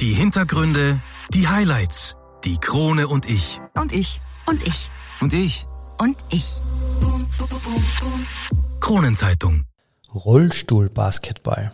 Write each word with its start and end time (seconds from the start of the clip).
Die 0.00 0.12
Hintergründe, 0.12 1.00
die 1.32 1.48
Highlights, 1.48 2.16
die 2.44 2.58
Krone 2.58 3.08
und 3.08 3.24
ich. 3.24 3.62
Und 3.72 3.92
ich. 3.92 4.20
Und 4.44 4.62
ich. 4.66 4.90
Und 5.22 5.32
ich. 5.32 5.66
Und 5.96 6.18
ich. 6.30 6.44
Kronenzeitung. 8.80 9.64
Rollstuhlbasketball. 10.14 11.72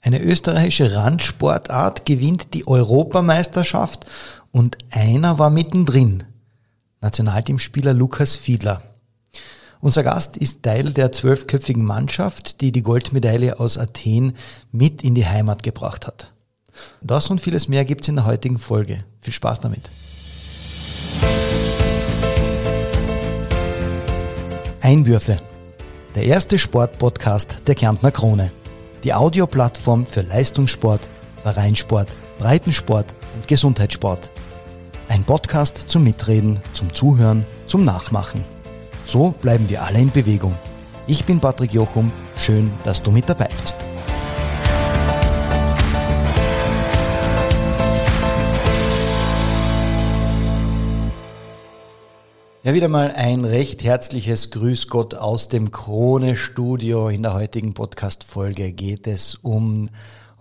Eine 0.00 0.22
österreichische 0.22 0.94
Randsportart 0.94 2.06
gewinnt 2.06 2.54
die 2.54 2.68
Europameisterschaft 2.68 4.06
und 4.52 4.78
einer 4.90 5.40
war 5.40 5.50
mittendrin. 5.50 6.22
Nationalteamspieler 7.00 7.94
Lukas 7.94 8.36
Fiedler. 8.36 8.80
Unser 9.80 10.04
Gast 10.04 10.36
ist 10.36 10.62
Teil 10.62 10.92
der 10.92 11.10
zwölfköpfigen 11.10 11.84
Mannschaft, 11.84 12.60
die 12.60 12.70
die 12.70 12.84
Goldmedaille 12.84 13.58
aus 13.58 13.76
Athen 13.76 14.36
mit 14.70 15.02
in 15.02 15.16
die 15.16 15.26
Heimat 15.26 15.64
gebracht 15.64 16.06
hat. 16.06 16.32
Das 17.00 17.30
und 17.30 17.40
vieles 17.40 17.68
mehr 17.68 17.84
gibt's 17.84 18.08
in 18.08 18.16
der 18.16 18.26
heutigen 18.26 18.58
Folge. 18.58 19.04
Viel 19.20 19.32
Spaß 19.32 19.60
damit. 19.60 19.88
Einwürfe. 24.80 25.38
Der 26.14 26.24
erste 26.24 26.58
Sportpodcast 26.58 27.62
der 27.66 27.74
Kärntner 27.74 28.12
Krone. 28.12 28.52
Die 29.04 29.12
Audioplattform 29.12 30.06
für 30.06 30.22
Leistungssport, 30.22 31.08
Vereinssport, 31.42 32.08
Breitensport 32.38 33.14
und 33.34 33.48
Gesundheitssport. 33.48 34.30
Ein 35.08 35.24
Podcast 35.24 35.84
zum 35.86 36.04
Mitreden, 36.04 36.60
zum 36.72 36.92
Zuhören, 36.92 37.46
zum 37.66 37.84
Nachmachen. 37.84 38.44
So 39.04 39.34
bleiben 39.40 39.68
wir 39.68 39.82
alle 39.82 40.00
in 40.00 40.10
Bewegung. 40.10 40.54
Ich 41.06 41.24
bin 41.24 41.38
Patrick 41.38 41.72
Jochum. 41.72 42.12
Schön, 42.36 42.72
dass 42.84 43.02
du 43.02 43.12
mit 43.12 43.28
dabei 43.28 43.48
bist. 43.62 43.85
Ja, 52.66 52.74
wieder 52.74 52.88
mal 52.88 53.12
ein 53.12 53.44
recht 53.44 53.84
herzliches 53.84 54.50
Grüß 54.50 54.88
Gott 54.88 55.14
aus 55.14 55.48
dem 55.48 55.70
Krone-Studio. 55.70 57.08
In 57.08 57.22
der 57.22 57.32
heutigen 57.32 57.74
Podcast-Folge 57.74 58.72
geht 58.72 59.06
es 59.06 59.36
um 59.36 59.88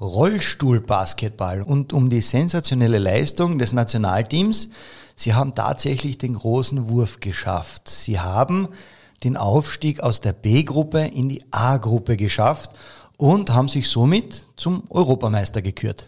Rollstuhlbasketball 0.01 1.61
und 1.61 1.93
um 1.93 2.09
die 2.09 2.21
sensationelle 2.21 2.97
Leistung 2.97 3.59
des 3.59 3.73
Nationalteams. 3.73 4.71
Sie 5.15 5.35
haben 5.35 5.53
tatsächlich 5.53 6.17
den 6.17 6.33
großen 6.33 6.89
Wurf 6.89 7.19
geschafft. 7.19 7.87
Sie 7.89 8.19
haben 8.19 8.69
den 9.23 9.37
Aufstieg 9.37 9.99
aus 9.99 10.19
der 10.19 10.33
B-Gruppe 10.33 11.01
in 11.01 11.29
die 11.29 11.43
A-Gruppe 11.51 12.17
geschafft 12.17 12.71
und 13.17 13.53
haben 13.53 13.69
sich 13.69 13.87
somit 13.87 14.47
zum 14.57 14.85
Europameister 14.89 15.61
gekürt. 15.61 16.07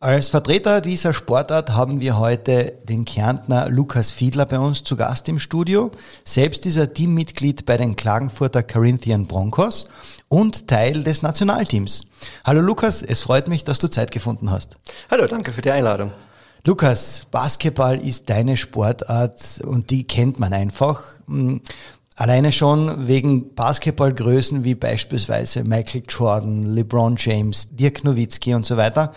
Als 0.00 0.28
Vertreter 0.28 0.80
dieser 0.80 1.14
Sportart 1.14 1.70
haben 1.70 2.00
wir 2.00 2.18
heute 2.18 2.74
den 2.84 3.04
Kärntner 3.06 3.70
Lukas 3.70 4.10
Fiedler 4.10 4.44
bei 4.44 4.58
uns 4.58 4.84
zu 4.84 4.96
Gast 4.96 5.28
im 5.30 5.38
Studio. 5.38 5.92
Selbst 6.24 6.66
ist 6.66 6.76
er 6.76 6.92
Teammitglied 6.92 7.64
bei 7.64 7.78
den 7.78 7.96
Klagenfurter 7.96 8.62
Corinthian 8.62 9.26
Broncos 9.26 9.88
und 10.28 10.68
Teil 10.68 11.04
des 11.04 11.22
Nationalteams. 11.22 12.06
Hallo 12.44 12.60
Lukas, 12.60 13.02
es 13.02 13.22
freut 13.22 13.48
mich, 13.48 13.64
dass 13.64 13.78
du 13.78 13.88
Zeit 13.88 14.10
gefunden 14.10 14.50
hast. 14.50 14.76
Hallo, 15.10 15.26
danke 15.26 15.52
für 15.52 15.62
die 15.62 15.70
Einladung. 15.70 16.12
Lukas, 16.66 17.26
Basketball 17.30 17.98
ist 17.98 18.28
deine 18.28 18.56
Sportart 18.56 19.60
und 19.64 19.90
die 19.90 20.04
kennt 20.04 20.38
man 20.38 20.52
einfach. 20.52 21.02
Hm, 21.26 21.62
alleine 22.16 22.52
schon 22.52 23.06
wegen 23.06 23.54
Basketballgrößen 23.54 24.64
wie 24.64 24.74
beispielsweise 24.74 25.64
Michael 25.64 26.02
Jordan, 26.08 26.62
LeBron 26.62 27.16
James, 27.18 27.68
Dirk 27.70 28.04
Nowitzki 28.04 28.54
und 28.54 28.66
so 28.66 28.76
weiter. 28.76 29.12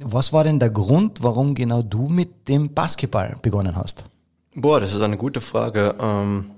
Was 0.00 0.32
war 0.32 0.44
denn 0.44 0.58
der 0.58 0.70
Grund, 0.70 1.22
warum 1.22 1.54
genau 1.54 1.82
du 1.82 2.08
mit 2.08 2.48
dem 2.48 2.72
Basketball 2.72 3.36
begonnen 3.42 3.76
hast? 3.76 4.04
Boah, 4.54 4.80
das 4.80 4.94
ist 4.94 5.02
eine 5.02 5.16
gute 5.16 5.40
Frage. 5.40 5.94
Ähm, 6.00 6.50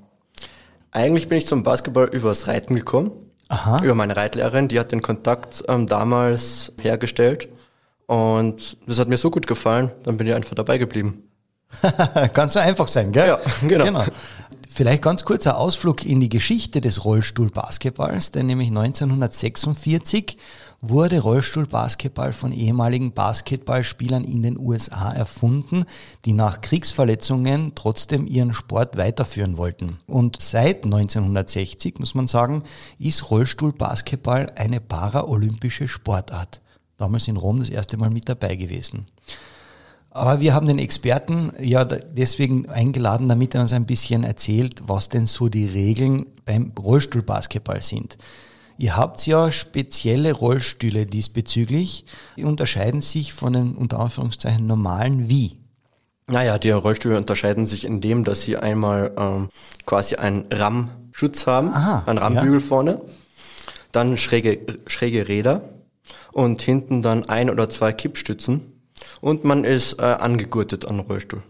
eigentlich 0.91 1.28
bin 1.28 1.38
ich 1.38 1.47
zum 1.47 1.62
Basketball 1.62 2.09
übers 2.09 2.47
Reiten 2.48 2.75
gekommen. 2.75 3.12
Aha. 3.48 3.82
Über 3.82 3.94
meine 3.94 4.16
Reitlehrerin, 4.16 4.69
die 4.69 4.78
hat 4.78 4.92
den 4.92 5.03
Kontakt 5.03 5.65
ähm, 5.69 5.87
damals 5.87 6.72
hergestellt. 6.81 7.48
Und 8.06 8.76
das 8.87 8.98
hat 8.98 9.09
mir 9.09 9.16
so 9.16 9.31
gut 9.31 9.47
gefallen, 9.47 9.91
dann 10.04 10.16
bin 10.16 10.26
ich 10.26 10.34
einfach 10.34 10.54
dabei 10.54 10.78
geblieben. 10.78 11.25
Kann 12.32 12.48
so 12.48 12.59
einfach 12.59 12.88
sein, 12.88 13.12
gell? 13.12 13.28
Ja, 13.28 13.41
genau. 13.66 13.84
genau. 13.84 14.04
Vielleicht 14.69 15.03
ganz 15.03 15.25
kurzer 15.25 15.59
Ausflug 15.59 16.04
in 16.04 16.20
die 16.20 16.28
Geschichte 16.28 16.81
des 16.81 17.04
Rollstuhlbasketballs, 17.04 18.31
denn 18.31 18.47
nämlich 18.47 18.69
1946 18.69 20.36
wurde 20.80 21.20
Rollstuhlbasketball 21.20 22.32
von 22.32 22.52
ehemaligen 22.52 23.12
Basketballspielern 23.12 24.24
in 24.24 24.42
den 24.42 24.58
USA 24.58 25.12
erfunden, 25.12 25.84
die 26.24 26.32
nach 26.32 26.60
Kriegsverletzungen 26.62 27.72
trotzdem 27.74 28.26
ihren 28.26 28.54
Sport 28.54 28.96
weiterführen 28.96 29.56
wollten. 29.58 29.98
Und 30.06 30.41
seit 30.41 30.84
1960, 30.84 31.98
muss 31.98 32.14
man 32.14 32.26
sagen, 32.26 32.62
ist 32.98 33.30
Rollstuhlbasketball 33.30 34.46
eine 34.56 34.80
paraolympische 34.80 35.86
Sportart. 35.86 36.60
Damals 36.97 37.28
in 37.28 37.36
Rom 37.36 37.60
das 37.60 37.70
erste 37.70 37.97
Mal 37.97 38.10
mit 38.10 38.28
dabei 38.28 38.56
gewesen. 38.56 39.06
Aber 40.12 40.41
wir 40.41 40.54
haben 40.54 40.66
den 40.66 40.80
Experten 40.80 41.52
ja 41.60 41.84
deswegen 41.84 42.68
eingeladen, 42.68 43.28
damit 43.28 43.54
er 43.54 43.60
uns 43.60 43.72
ein 43.72 43.86
bisschen 43.86 44.24
erzählt, 44.24 44.82
was 44.86 45.08
denn 45.08 45.26
so 45.26 45.48
die 45.48 45.66
Regeln 45.66 46.26
beim 46.44 46.72
Rollstuhlbasketball 46.76 47.80
sind. 47.80 48.18
Ihr 48.80 48.96
habt 48.96 49.26
ja 49.26 49.52
spezielle 49.52 50.32
Rollstühle 50.32 51.04
diesbezüglich. 51.04 52.06
Die 52.38 52.44
unterscheiden 52.44 53.02
sich 53.02 53.34
von 53.34 53.52
den 53.52 53.74
unter 53.74 54.00
Anführungszeichen 54.00 54.66
normalen 54.66 55.28
wie? 55.28 55.58
Naja, 56.26 56.58
die 56.58 56.70
Rollstühle 56.70 57.18
unterscheiden 57.18 57.66
sich 57.66 57.84
in 57.84 58.00
dem, 58.00 58.24
dass 58.24 58.41
sie 58.41 58.56
einmal 58.56 59.12
ähm, 59.18 59.48
quasi 59.84 60.14
einen 60.14 60.46
Rammschutz 60.50 61.46
haben, 61.46 61.68
Aha, 61.74 62.04
einen 62.06 62.16
Rammbügel 62.16 62.60
ja. 62.60 62.66
vorne, 62.66 63.02
dann 63.92 64.16
schräge, 64.16 64.60
schräge 64.86 65.28
Räder 65.28 65.68
und 66.32 66.62
hinten 66.62 67.02
dann 67.02 67.28
ein 67.28 67.50
oder 67.50 67.68
zwei 67.68 67.92
Kippstützen 67.92 68.62
und 69.20 69.44
man 69.44 69.64
ist 69.64 70.00
äh, 70.00 70.04
angegurtet 70.04 70.86
an 70.86 70.97
den 70.97 71.06
Rollstuhl. 71.06 71.42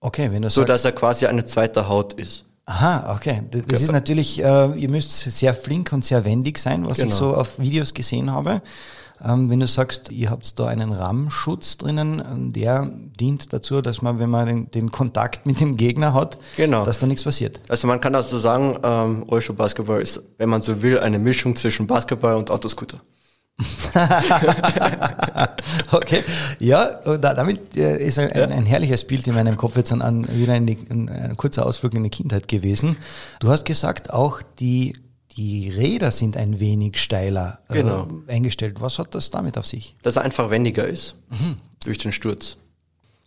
Okay, 0.00 0.30
wenn 0.30 0.42
du 0.42 0.50
so 0.50 0.64
dass 0.64 0.84
er 0.84 0.92
quasi 0.92 1.24
eine 1.24 1.46
zweite 1.46 1.88
Haut 1.88 2.12
ist. 2.12 2.44
Aha, 2.66 3.14
okay. 3.16 3.42
Das, 3.50 3.64
das 3.66 3.82
ist 3.82 3.92
natürlich, 3.92 4.42
äh, 4.42 4.72
ihr 4.76 4.90
müsst 4.90 5.12
sehr 5.12 5.54
flink 5.54 5.92
und 5.92 6.04
sehr 6.04 6.24
wendig 6.24 6.58
sein, 6.58 6.86
was 6.86 6.98
genau. 6.98 7.08
ich 7.08 7.14
so 7.14 7.34
auf 7.34 7.58
Videos 7.58 7.94
gesehen 7.94 8.30
habe. 8.30 8.62
Ähm, 9.22 9.50
wenn 9.50 9.60
du 9.60 9.66
sagst, 9.66 10.10
ihr 10.10 10.30
habt 10.30 10.58
da 10.58 10.66
einen 10.66 10.92
Rammschutz 10.92 11.76
drinnen, 11.76 12.52
der 12.54 12.90
dient 13.18 13.52
dazu, 13.52 13.82
dass 13.82 14.00
man, 14.00 14.18
wenn 14.18 14.30
man 14.30 14.46
den, 14.46 14.70
den 14.70 14.90
Kontakt 14.90 15.44
mit 15.44 15.60
dem 15.60 15.76
Gegner 15.76 16.14
hat, 16.14 16.38
genau. 16.56 16.84
dass 16.84 16.98
da 16.98 17.06
nichts 17.06 17.24
passiert. 17.24 17.60
Also 17.68 17.86
man 17.86 18.00
kann 18.00 18.14
also 18.14 18.38
sagen, 18.38 18.78
ähm, 18.82 19.24
Rollstuhl-Basketball 19.24 20.00
ist, 20.00 20.22
wenn 20.38 20.48
man 20.48 20.62
so 20.62 20.80
will, 20.80 20.98
eine 20.98 21.18
Mischung 21.18 21.54
zwischen 21.56 21.86
Basketball 21.86 22.36
und 22.36 22.50
Autoscooter. 22.50 23.00
okay, 25.92 26.24
ja, 26.58 26.86
damit 27.18 27.76
äh, 27.76 28.02
ist 28.02 28.18
ein, 28.18 28.30
ja. 28.34 28.46
ein, 28.46 28.66
herrliches 28.66 29.04
Bild 29.04 29.26
in 29.26 29.34
meinem 29.34 29.56
Kopf 29.56 29.76
jetzt 29.76 29.92
an, 29.92 30.02
an 30.02 30.28
wieder 30.28 30.52
ein, 30.52 30.66
ein, 30.68 31.36
kurzer 31.36 31.66
Ausflug 31.66 31.94
in 31.94 32.02
die 32.02 32.10
Kindheit 32.10 32.48
gewesen. 32.48 32.96
Du 33.40 33.50
hast 33.50 33.64
gesagt, 33.64 34.12
auch 34.12 34.42
die, 34.58 34.94
die 35.36 35.70
Räder 35.70 36.10
sind 36.10 36.36
ein 36.36 36.60
wenig 36.60 37.00
steiler 37.00 37.60
äh, 37.68 37.74
genau. 37.74 38.08
äh, 38.26 38.32
eingestellt. 38.32 38.80
Was 38.80 38.98
hat 38.98 39.14
das 39.14 39.30
damit 39.30 39.56
auf 39.58 39.66
sich? 39.66 39.96
Dass 40.02 40.16
er 40.16 40.22
einfach 40.22 40.50
wendiger 40.50 40.86
ist 40.86 41.14
mhm. 41.30 41.56
durch 41.84 41.98
den 41.98 42.12
Sturz. 42.12 42.56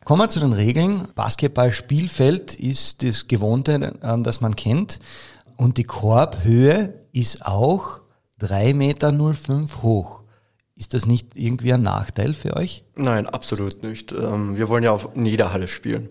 Kommen 0.03 0.21
wir 0.21 0.29
zu 0.29 0.41
den 0.41 0.53
Regeln. 0.53 1.07
Basketball-Spielfeld 1.15 2.55
ist 2.55 3.03
das 3.03 3.27
Gewohnte, 3.27 3.93
äh, 4.01 4.21
das 4.21 4.41
man 4.41 4.55
kennt. 4.55 4.99
Und 5.55 5.77
die 5.77 5.85
Korbhöhe 5.85 6.93
ist 7.13 7.45
auch 7.45 8.01
3,05 8.41 8.73
Meter 8.73 9.81
hoch. 9.81 10.22
Ist 10.75 10.93
das 10.93 11.05
nicht 11.05 11.29
irgendwie 11.35 11.73
ein 11.73 11.83
Nachteil 11.83 12.33
für 12.33 12.55
euch? 12.55 12.83
Nein, 12.95 13.27
absolut 13.27 13.83
nicht. 13.83 14.11
Ähm, 14.11 14.57
wir 14.57 14.69
wollen 14.69 14.83
ja 14.83 14.99
in 15.13 15.25
jeder 15.25 15.53
Halle 15.53 15.67
spielen. 15.67 16.09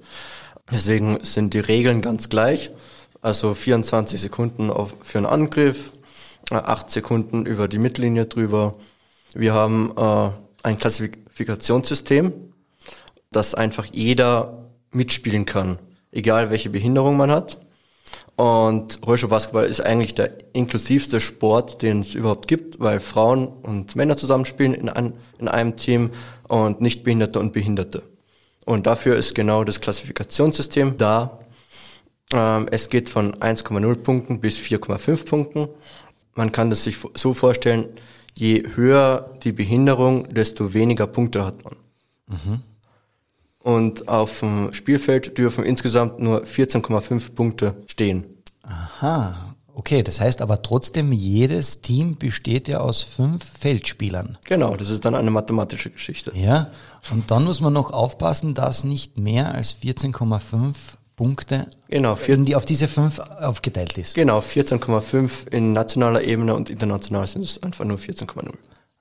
Deswegen 0.71 1.19
sind 1.25 1.55
die 1.55 1.59
Regeln 1.59 2.01
ganz 2.01 2.29
gleich. 2.29 2.71
Also 3.21 3.55
24 3.55 4.21
Sekunden 4.21 4.71
für 5.03 5.19
einen 5.19 5.27
Angriff, 5.27 5.93
8 6.51 6.87
äh, 6.87 6.91
Sekunden 6.91 7.47
über 7.47 7.69
die 7.69 7.79
Mittellinie 7.79 8.27
drüber. 8.27 8.75
Wir 9.35 9.55
haben 9.55 9.93
äh, 9.97 10.31
ein 10.63 10.79
Klassifikationssystem, 10.79 12.33
dass 13.31 13.55
einfach 13.55 13.87
jeder 13.87 14.71
mitspielen 14.93 15.47
kann, 15.47 15.79
egal 16.11 16.51
welche 16.51 16.71
Behinderung 16.71 17.17
man 17.17 17.31
hat. 17.31 17.59
Und 18.43 19.07
Rollstuhlbasketball 19.07 19.67
ist 19.67 19.81
eigentlich 19.83 20.17
der 20.17 20.33
inklusivste 20.53 21.21
Sport, 21.21 21.81
den 21.81 22.01
es 22.01 22.15
überhaupt 22.15 22.49
gibt, 22.49 22.81
weil 22.81 22.99
Frauen 22.99 23.47
und 23.47 23.95
Männer 23.95 24.17
zusammenspielen 24.17 24.75
in, 24.75 24.89
ein, 24.89 25.13
in 25.39 25.47
einem 25.47 25.77
Team 25.77 26.11
und 26.49 26.81
nicht 26.81 27.05
Behinderte 27.05 27.39
und 27.39 27.53
Behinderte. 27.53 28.03
Und 28.65 28.89
dafür 28.89 29.15
ist 29.15 29.37
genau 29.37 29.63
das 29.63 29.81
Klassifikationssystem 29.81 30.99
da. 30.99 31.39
Ähm, 32.33 32.67
es 32.73 32.89
geht 32.89 33.09
von 33.09 33.33
1,0 33.33 33.95
Punkten 33.99 34.41
bis 34.41 34.59
4,5 34.59 35.25
Punkten. 35.25 35.69
Man 36.35 36.51
kann 36.51 36.69
das 36.69 36.83
sich 36.83 36.97
so 37.15 37.35
vorstellen, 37.35 37.91
je 38.35 38.65
höher 38.75 39.31
die 39.45 39.53
Behinderung, 39.53 40.29
desto 40.35 40.75
weniger 40.75 41.07
Punkte 41.07 41.45
hat 41.47 41.63
man. 41.65 41.77
Und 43.61 44.09
auf 44.09 44.41
dem 44.41 44.73
Spielfeld 44.73 45.39
dürfen 45.39 45.63
insgesamt 45.63 46.19
nur 46.19 46.43
14,5 46.43 47.35
Punkte 47.37 47.77
stehen. 47.87 48.32
Aha, 48.63 49.55
okay, 49.75 50.03
das 50.03 50.21
heißt 50.21 50.41
aber 50.41 50.63
trotzdem, 50.63 51.13
jedes 51.13 51.81
Team 51.83 52.17
besteht 52.17 52.69
ja 52.69 52.81
aus 52.81 53.03
fünf 53.03 53.45
Feldspielern. 53.59 54.39
Genau, 54.45 54.77
das 54.77 54.89
ist 54.89 55.05
dann 55.05 55.15
eine 55.15 55.31
mathematische 55.31 55.91
Geschichte. 55.91 56.33
Ja, 56.35 56.71
und 57.11 57.31
dann 57.31 57.45
muss 57.45 57.61
man 57.61 57.73
noch 57.73 57.91
aufpassen, 57.93 58.55
dass 58.55 58.85
nicht 58.85 59.19
mehr 59.19 59.55
als 59.55 59.77
14,5 59.83 60.75
Punkte 61.17 61.69
Genau, 61.89 62.17
die, 62.17 62.57
auf 62.57 62.65
diese 62.65 62.89
fünf 62.89 63.19
aufgeteilt 63.19 63.99
ist. 63.99 64.15
genau 64.15 64.41
14,5 64.41 65.49
in 65.53 65.73
nationaler 65.73 66.23
Ebene 66.23 66.55
und 66.55 66.71
international 66.71 67.27
sind 67.27 67.45
es 67.45 67.63
einfach 67.63 67.85
nur 67.85 67.99
14,0. 67.99 68.51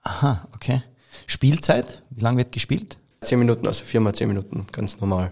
Aha, 0.04 0.48
okay. 0.54 0.84
Spielzeit, 1.25 2.04
wie 2.10 2.22
lange 2.22 2.40
wird 2.40 2.52
gespielt? 2.52 2.98
10 3.24 3.40
Minuten, 3.40 3.68
also 3.68 3.86
viermal 3.86 4.13
10 4.13 4.28
Minuten, 4.28 4.68
ganz 4.72 5.00
normal. 5.00 5.31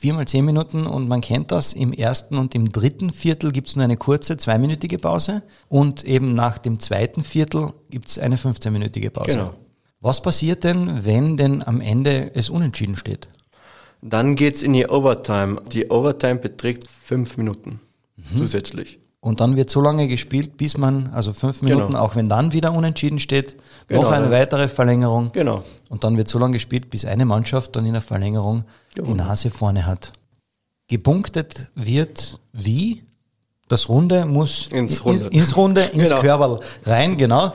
Viermal 0.00 0.26
zehn 0.26 0.46
Minuten 0.46 0.86
und 0.86 1.08
man 1.08 1.20
kennt 1.20 1.52
das, 1.52 1.74
im 1.74 1.92
ersten 1.92 2.38
und 2.38 2.54
im 2.54 2.72
dritten 2.72 3.12
Viertel 3.12 3.52
gibt 3.52 3.68
es 3.68 3.76
nur 3.76 3.84
eine 3.84 3.98
kurze 3.98 4.38
zweiminütige 4.38 4.96
Pause 4.96 5.42
und 5.68 6.04
eben 6.04 6.34
nach 6.34 6.56
dem 6.56 6.80
zweiten 6.80 7.22
Viertel 7.22 7.74
gibt 7.90 8.08
es 8.08 8.18
eine 8.18 8.36
15-minütige 8.36 9.10
Pause. 9.10 9.36
Genau. 9.36 9.54
Was 10.00 10.22
passiert 10.22 10.64
denn, 10.64 11.04
wenn 11.04 11.36
denn 11.36 11.62
am 11.62 11.82
Ende 11.82 12.34
es 12.34 12.48
unentschieden 12.48 12.96
steht? 12.96 13.28
Dann 14.00 14.36
geht's 14.36 14.62
in 14.62 14.72
die 14.72 14.86
Overtime. 14.86 15.60
Die 15.70 15.90
Overtime 15.90 16.36
beträgt 16.36 16.88
5 16.88 17.36
Minuten 17.36 17.80
Mhm. 18.16 18.38
zusätzlich. 18.38 18.99
Und 19.22 19.40
dann 19.40 19.54
wird 19.56 19.68
so 19.68 19.82
lange 19.82 20.08
gespielt, 20.08 20.56
bis 20.56 20.78
man, 20.78 21.08
also 21.12 21.34
fünf 21.34 21.60
Minuten, 21.60 21.88
Genau. 21.88 21.98
auch 22.00 22.16
wenn 22.16 22.30
dann 22.30 22.52
wieder 22.54 22.72
unentschieden 22.72 23.18
steht, 23.18 23.56
Genau, 23.86 24.02
noch 24.02 24.12
eine 24.12 24.24
dann- 24.24 24.32
weitere 24.32 24.66
Verlängerung. 24.68 25.30
Genau. 25.32 25.62
Und 25.90 26.04
dann 26.04 26.16
wird 26.16 26.28
so 26.28 26.38
lange 26.38 26.54
gespielt, 26.54 26.88
bis 26.88 27.04
eine 27.04 27.26
Mannschaft 27.26 27.76
dann 27.76 27.84
in 27.84 27.92
der 27.92 28.00
Verlängerung 28.02 28.64
die 28.94 29.00
Gewonnen. 29.00 29.18
Nase 29.18 29.50
vorne 29.50 29.84
hat. 29.84 30.12
Gepunktet 30.88 31.70
wird 31.74 32.40
wie? 32.52 33.02
Das 33.68 33.88
Runde 33.88 34.24
muss 34.26 34.66
Ins 34.72 35.04
Runde. 35.04 35.26
In, 35.26 35.32
ins 35.32 35.56
Runde, 35.56 35.82
ins 35.92 36.08
Genau. 36.08 36.20
Körperl 36.22 36.60
rein, 36.86 37.16
genau. 37.16 37.52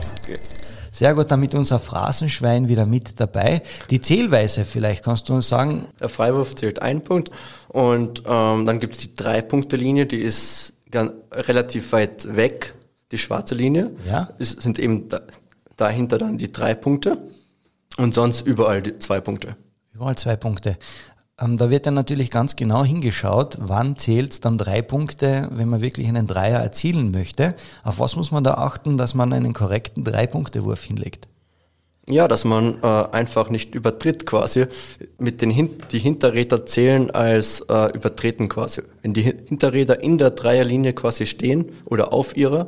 Sehr 0.92 1.14
gut, 1.14 1.30
damit 1.30 1.54
unser 1.56 1.78
Phrasenschwein 1.80 2.70
wieder 2.70 2.86
mit 2.86 3.20
dabei. 3.20 3.62
Die 3.90 4.00
Zählweise 4.00 4.64
vielleicht, 4.64 5.04
kannst 5.04 5.28
du 5.28 5.34
uns 5.34 5.50
sagen, 5.50 5.88
Der 6.00 6.08
Freiwurf 6.08 6.56
zählt 6.56 6.82
ein 6.82 7.04
Punkt 7.04 7.32
und 7.68 8.20
ähm, 8.26 8.66
dann 8.66 8.80
gibt's 8.80 9.00
die 9.00 9.14
Drei-Punkte-Linie, 9.14 10.06
die 10.06 10.20
ist 10.20 10.72
ganz, 10.92 11.14
relativ 11.32 11.92
weit 11.92 12.36
weg, 12.36 12.76
die 13.12 13.18
schwarze 13.18 13.56
Linie. 13.56 13.92
Ja. 14.06 14.30
Es 14.40 14.52
sind 14.52 14.80
eben 14.80 15.10
da, 15.10 15.22
dahinter 15.78 16.18
dann 16.18 16.38
die 16.38 16.52
drei 16.52 16.76
Punkte 16.76 17.18
und 17.98 18.14
sonst 18.14 18.46
überall 18.46 18.82
die 18.82 18.98
zwei 19.00 19.22
Punkte. 19.22 19.56
Überall 19.94 20.16
zwei 20.16 20.36
Punkte. 20.36 20.78
Ähm, 21.40 21.58
da 21.58 21.70
wird 21.70 21.86
dann 21.86 21.94
natürlich 21.96 22.32
ganz 22.32 22.56
genau 22.56 22.86
hingeschaut, 22.86 23.58
wann 23.60 23.98
zählt 23.98 24.46
dann 24.46 24.58
drei 24.58 24.82
Punkte, 24.82 25.50
wenn 25.52 25.68
man 25.68 25.82
wirklich 25.82 26.08
einen 26.08 26.28
Dreier 26.28 26.60
erzielen 26.60 27.12
möchte. 27.12 27.56
Auf 27.84 28.00
was 28.00 28.16
muss 28.16 28.32
man 28.32 28.44
da 28.44 28.56
achten, 28.56 28.98
dass 28.98 29.14
man 29.14 29.34
einen 29.34 29.54
korrekten 29.54 30.04
Drei-Punkte-Wurf 30.04 30.84
hinlegt? 30.84 31.28
Ja, 32.08 32.28
dass 32.28 32.46
man 32.46 32.78
äh, 32.84 32.86
einfach 32.86 33.50
nicht 33.50 33.74
übertritt 33.74 34.28
quasi. 34.28 34.68
Mit 35.18 35.42
den 35.42 35.50
Hin 35.50 35.72
die 35.92 35.98
Hinterräder 35.98 36.66
zählen 36.66 37.10
als 37.10 37.62
äh, 37.62 37.92
übertreten 37.96 38.48
quasi. 38.48 38.84
Wenn 39.02 39.14
die 39.16 39.24
Hin- 39.24 39.40
Hinterräder 39.48 40.04
in 40.04 40.20
der 40.20 40.30
Dreierlinie 40.30 40.94
quasi 40.94 41.26
stehen 41.26 41.72
oder 41.86 42.14
auf 42.14 42.38
ihrer, 42.38 42.68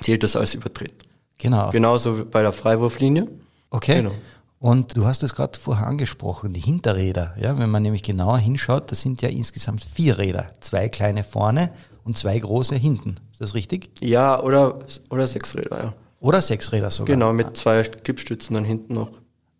zählt 0.00 0.22
das 0.22 0.36
als 0.36 0.54
Übertritt. 0.54 0.94
Genau. 1.38 1.70
Genauso 1.70 2.18
wie 2.18 2.24
bei 2.24 2.40
der 2.40 2.52
Freiwurflinie. 2.52 3.28
Okay. 3.68 3.96
Genau. 3.96 4.12
Und 4.58 4.96
du 4.96 5.04
hast 5.04 5.22
es 5.22 5.34
gerade 5.34 5.58
vorher 5.60 5.86
angesprochen, 5.86 6.54
die 6.54 6.60
Hinterräder. 6.60 7.34
Ja, 7.38 7.58
wenn 7.58 7.68
man 7.68 7.82
nämlich 7.82 8.02
genauer 8.02 8.38
hinschaut, 8.38 8.90
das 8.90 9.02
sind 9.02 9.20
ja 9.20 9.28
insgesamt 9.28 9.84
vier 9.84 10.16
Räder. 10.16 10.52
Zwei 10.60 10.88
kleine 10.88 11.24
vorne 11.24 11.72
und 12.04 12.16
zwei 12.16 12.38
große 12.38 12.74
hinten. 12.74 13.16
Ist 13.32 13.42
das 13.42 13.54
richtig? 13.54 13.90
Ja, 14.00 14.42
oder, 14.42 14.78
oder 15.10 15.26
Sechsräder, 15.26 15.78
ja. 15.78 15.94
Oder 16.26 16.42
sechs 16.42 16.72
Räder 16.72 16.90
sogar. 16.90 17.14
Genau, 17.14 17.32
mit 17.32 17.56
zwei 17.56 17.82
Kippstützen 17.82 18.54
dann 18.54 18.64
hinten 18.64 18.94
noch. 18.94 19.10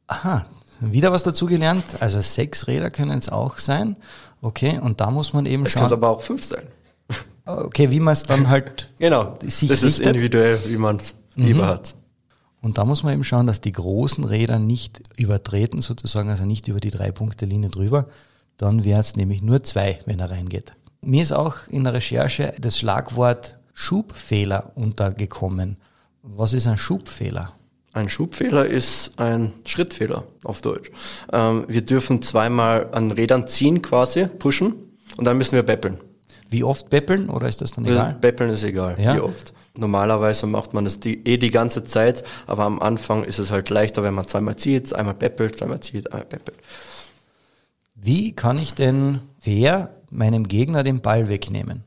Aha, 0.08 0.44
wieder 0.80 1.12
was 1.12 1.22
dazugelernt. 1.22 1.84
Also 2.00 2.20
sechs 2.20 2.66
Räder 2.66 2.90
können 2.90 3.18
es 3.18 3.28
auch 3.28 3.58
sein. 3.58 3.96
Okay, 4.42 4.78
und 4.80 5.00
da 5.00 5.10
muss 5.10 5.32
man 5.32 5.46
eben 5.46 5.64
Es 5.66 5.74
kann 5.74 5.88
schauen. 5.88 5.92
aber 5.98 6.08
auch 6.10 6.22
fünf 6.22 6.44
sein. 6.44 6.64
Okay, 7.44 7.90
wie 7.90 8.00
man 8.00 8.12
es 8.12 8.24
dann 8.24 8.48
halt 8.48 8.90
Genau. 8.98 9.36
Sich 9.46 9.68
das 9.68 9.82
ist 9.82 9.98
richtet? 10.00 10.06
individuell, 10.08 10.58
wie 10.66 10.76
man 10.76 10.96
es 10.96 11.14
lieber 11.36 11.66
hat. 11.66 11.94
Und 12.60 12.78
da 12.78 12.84
muss 12.84 13.04
man 13.04 13.12
eben 13.14 13.22
schauen, 13.24 13.46
dass 13.46 13.60
die 13.60 13.70
großen 13.72 14.24
Räder 14.24 14.58
nicht 14.58 15.00
übertreten, 15.16 15.82
sozusagen, 15.82 16.30
also 16.30 16.44
nicht 16.44 16.66
über 16.66 16.80
die 16.80 16.90
Drei-Punkte-Linie 16.90 17.70
drüber. 17.70 18.06
Dann 18.56 18.82
wäre 18.84 19.00
es 19.00 19.14
nämlich 19.14 19.42
nur 19.42 19.62
zwei, 19.62 20.00
wenn 20.06 20.18
er 20.18 20.32
reingeht. 20.32 20.72
Mir 21.00 21.22
ist 21.22 21.32
auch 21.32 21.54
in 21.68 21.84
der 21.84 21.92
Recherche 21.92 22.54
das 22.58 22.76
Schlagwort 22.78 23.58
Schubfehler 23.74 24.72
untergekommen. 24.74 25.76
Was 26.28 26.52
ist 26.52 26.66
ein 26.66 26.76
Schubfehler? 26.76 27.52
Ein 27.92 28.08
Schubfehler 28.08 28.66
ist 28.66 29.12
ein 29.18 29.52
Schrittfehler 29.64 30.24
auf 30.44 30.60
Deutsch. 30.60 30.90
Ähm, 31.32 31.64
wir 31.68 31.80
dürfen 31.80 32.20
zweimal 32.20 32.88
an 32.92 33.10
Rädern 33.10 33.46
ziehen 33.46 33.80
quasi, 33.80 34.26
pushen 34.26 34.74
und 35.16 35.24
dann 35.24 35.38
müssen 35.38 35.52
wir 35.52 35.62
beppeln. 35.62 35.98
Wie 36.50 36.62
oft 36.62 36.90
beppeln 36.90 37.30
oder 37.30 37.48
ist 37.48 37.60
das 37.62 37.70
dann 37.72 37.86
egal? 37.86 38.16
Beppeln 38.20 38.50
ist 38.50 38.64
egal, 38.64 38.96
Ja. 39.00 39.14
wie 39.14 39.20
oft. 39.20 39.54
Normalerweise 39.76 40.46
macht 40.46 40.74
man 40.74 40.84
das 40.84 41.00
die, 41.00 41.26
eh 41.26 41.36
die 41.38 41.50
ganze 41.50 41.84
Zeit, 41.84 42.24
aber 42.46 42.64
am 42.64 42.80
Anfang 42.80 43.24
ist 43.24 43.38
es 43.38 43.50
halt 43.50 43.70
leichter, 43.70 44.02
wenn 44.02 44.14
man 44.14 44.26
zweimal 44.26 44.56
zieht, 44.56 44.92
einmal 44.94 45.14
beppelt, 45.14 45.58
zweimal 45.58 45.80
zieht, 45.80 46.12
einmal 46.12 46.26
beppelt. 46.26 46.58
Wie 47.94 48.32
kann 48.32 48.58
ich 48.58 48.74
denn 48.74 49.20
fair 49.40 49.94
meinem 50.10 50.48
Gegner 50.48 50.82
den 50.82 51.00
Ball 51.00 51.28
wegnehmen? 51.28 51.84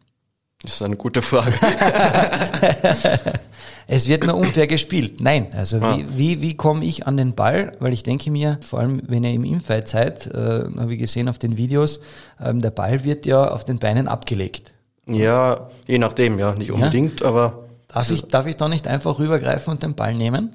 Das 0.62 0.74
ist 0.75 0.81
eine 0.81 0.97
gute 0.97 1.21
Frage. 1.21 1.53
Es 3.91 4.07
wird 4.07 4.24
nur 4.25 4.36
unfair 4.36 4.68
gespielt. 4.75 5.19
Nein, 5.19 5.47
also 5.53 5.77
Ah. 5.80 5.97
wie, 5.97 6.06
wie, 6.18 6.41
wie 6.41 6.53
komme 6.56 6.86
ich 6.86 7.07
an 7.07 7.18
den 7.18 7.33
Ball? 7.33 7.74
Weil 7.80 7.91
ich 7.94 8.03
denke 8.03 8.30
mir, 8.31 8.59
vor 8.62 8.80
allem 8.80 9.01
wenn 9.07 9.24
ihr 9.24 9.31
im 9.33 9.44
Infight 9.44 9.88
seid, 9.89 10.27
äh, 10.27 10.65
habe 10.77 10.94
ich 10.94 11.00
gesehen 11.00 11.27
auf 11.27 11.39
den 11.39 11.57
Videos, 11.57 12.00
ähm, 12.44 12.59
der 12.59 12.69
Ball 12.71 13.03
wird 13.03 13.25
ja 13.25 13.50
auf 13.50 13.65
den 13.65 13.80
Beinen 13.80 14.07
abgelegt. 14.07 14.74
ja, 15.07 15.68
je 15.88 15.97
nachdem, 15.97 16.38
ja, 16.39 16.53
nicht 16.53 16.71
unbedingt, 16.71 17.24
aber 17.24 17.65
Darf 17.88 18.12
ich, 18.12 18.21
darf 18.25 18.45
ich 18.45 18.56
da 18.56 18.69
nicht 18.69 18.88
einfach 18.88 19.18
rübergreifen 19.18 19.71
und 19.74 19.81
den 19.81 19.95
Ball 19.95 20.13
nehmen? 20.13 20.51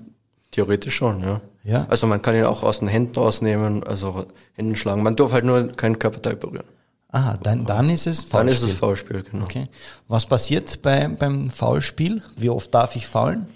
theoretisch 0.52 0.94
schon, 0.94 1.20
ja. 1.20 1.40
Ja. 1.64 1.86
Also 1.88 2.06
man 2.06 2.22
kann 2.22 2.36
ihn 2.36 2.44
auch 2.44 2.62
aus 2.62 2.78
den 2.78 2.86
Händen 2.86 3.18
rausnehmen, 3.18 3.82
also 3.82 4.26
Händen 4.52 4.76
schlagen. 4.76 5.02
Man 5.02 5.16
darf 5.16 5.32
halt 5.32 5.44
nur 5.44 5.66
keinen 5.68 5.98
Körperteil 5.98 6.36
berühren. 6.36 6.66
Aha, 7.14 7.38
dann, 7.40 7.64
dann 7.64 7.90
ist 7.90 8.08
es 8.08 8.28
Dann 8.28 8.48
ist 8.48 8.62
es 8.62 8.72
Foulspiel. 8.72 9.18
Foulspiel, 9.18 9.30
genau. 9.30 9.44
Okay. 9.44 9.68
Was 10.08 10.26
passiert 10.26 10.82
bei, 10.82 11.06
beim 11.06 11.48
Foulspiel? 11.48 12.20
Wie 12.36 12.50
oft 12.50 12.74
darf 12.74 12.96
ich 12.96 13.06
faulen? 13.06 13.46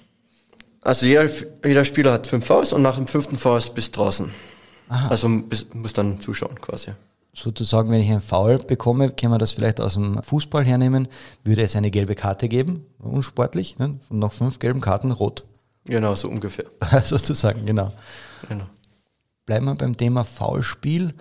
Also 0.81 1.07
jeder, 1.07 1.29
jeder 1.65 1.85
Spieler 1.85 2.13
hat 2.13 2.29
fünf 2.29 2.47
Fouls 2.47 2.73
und 2.73 2.83
nach 2.83 2.95
dem 2.95 3.09
fünften 3.09 3.37
Foul 3.37 3.61
bis 3.75 3.91
draußen. 3.91 4.31
Also 4.89 5.29
bis, 5.29 5.67
muss 5.75 5.93
dann 5.93 6.21
zuschauen 6.21 6.61
quasi. 6.61 6.93
Sozusagen, 7.35 7.91
wenn 7.91 8.01
ich 8.01 8.09
einen 8.09 8.21
Foul 8.21 8.59
bekomme, 8.59 9.11
kann 9.11 9.31
man 9.31 9.41
das 9.41 9.51
vielleicht 9.51 9.81
aus 9.81 9.95
dem 9.95 10.23
Fußball 10.23 10.65
hernehmen, 10.65 11.09
würde 11.43 11.63
es 11.63 11.75
eine 11.75 11.91
gelbe 11.91 12.15
Karte 12.15 12.49
geben, 12.49 12.87
unsportlich, 13.01 13.77
ne? 13.79 13.99
und 14.09 14.21
nach 14.21 14.33
fünf 14.33 14.61
gelben 14.61 14.81
Karten 14.81 15.11
rot. 15.11 15.43
Genau, 15.85 16.15
so 16.15 16.29
ungefähr. 16.29 16.67
Sozusagen, 17.05 17.67
genau. 17.67 17.93
Genau. 18.49 18.67
Bleiben 19.47 19.67
wir 19.67 19.75
beim 19.75 19.97
Thema 19.97 20.23
Foulspiel. 20.23 21.13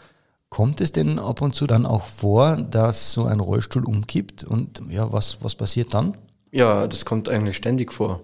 Kommt 0.49 0.79
es 0.81 0.91
denn 0.93 1.19
ab 1.19 1.41
und 1.41 1.55
zu 1.55 1.67
dann 1.67 1.85
auch 1.85 2.05
vor, 2.05 2.55
dass 2.55 3.11
so 3.11 3.25
ein 3.25 3.39
Rollstuhl 3.41 3.83
umkippt 3.85 4.43
und 4.45 4.81
ja, 4.89 5.11
was, 5.11 5.37
was 5.41 5.55
passiert 5.55 5.93
dann? 5.93 6.15
Ja, 6.51 6.87
das 6.87 7.03
kommt 7.05 7.27
eigentlich 7.27 7.57
ständig 7.57 7.91
vor. 7.91 8.21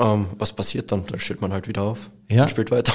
Ähm, 0.00 0.26
was 0.38 0.52
passiert 0.52 0.90
dann? 0.90 1.06
Dann 1.06 1.20
steht 1.20 1.40
man 1.40 1.52
halt 1.52 1.68
wieder 1.68 1.82
auf 1.82 2.10
Ja. 2.28 2.42
und 2.42 2.50
spielt 2.50 2.70
weiter. 2.72 2.92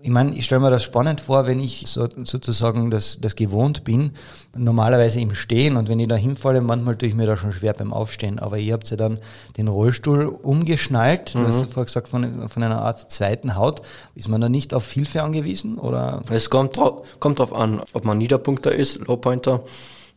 Ich 0.00 0.10
meine, 0.10 0.32
ich 0.36 0.44
stelle 0.44 0.60
mir 0.60 0.70
das 0.70 0.84
spannend 0.84 1.20
vor, 1.20 1.46
wenn 1.46 1.58
ich 1.58 1.84
so, 1.88 2.06
sozusagen 2.22 2.88
das, 2.88 3.18
das 3.20 3.34
gewohnt 3.34 3.82
bin, 3.82 4.12
normalerweise 4.56 5.20
im 5.20 5.34
Stehen 5.34 5.76
und 5.76 5.88
wenn 5.88 5.98
ich 5.98 6.06
da 6.06 6.14
hinfalle, 6.14 6.60
manchmal 6.60 6.94
tue 6.94 7.08
ich 7.08 7.16
mir 7.16 7.26
da 7.26 7.36
schon 7.36 7.50
schwer 7.50 7.72
beim 7.72 7.92
Aufstehen, 7.92 8.38
aber 8.38 8.58
ihr 8.58 8.74
habt 8.74 8.88
ja 8.90 8.96
dann 8.96 9.18
den 9.56 9.66
Rollstuhl 9.66 10.26
umgeschnallt, 10.26 11.34
du 11.34 11.46
hast 11.46 11.62
ja 11.62 11.66
vorher 11.66 11.86
gesagt, 11.86 12.08
von, 12.08 12.48
von 12.48 12.62
einer 12.62 12.80
Art 12.80 13.10
zweiten 13.10 13.56
Haut, 13.56 13.82
ist 14.14 14.28
man 14.28 14.40
da 14.40 14.48
nicht 14.48 14.72
auf 14.72 14.88
Hilfe 14.88 15.24
angewiesen 15.24 15.78
oder? 15.78 16.22
Es 16.30 16.48
kommt, 16.48 16.78
kommt 17.18 17.40
drauf 17.40 17.52
an, 17.52 17.80
ob 17.92 18.04
man 18.04 18.18
Niederpunkter 18.18 18.72
ist, 18.72 19.04
Lowpointer. 19.06 19.62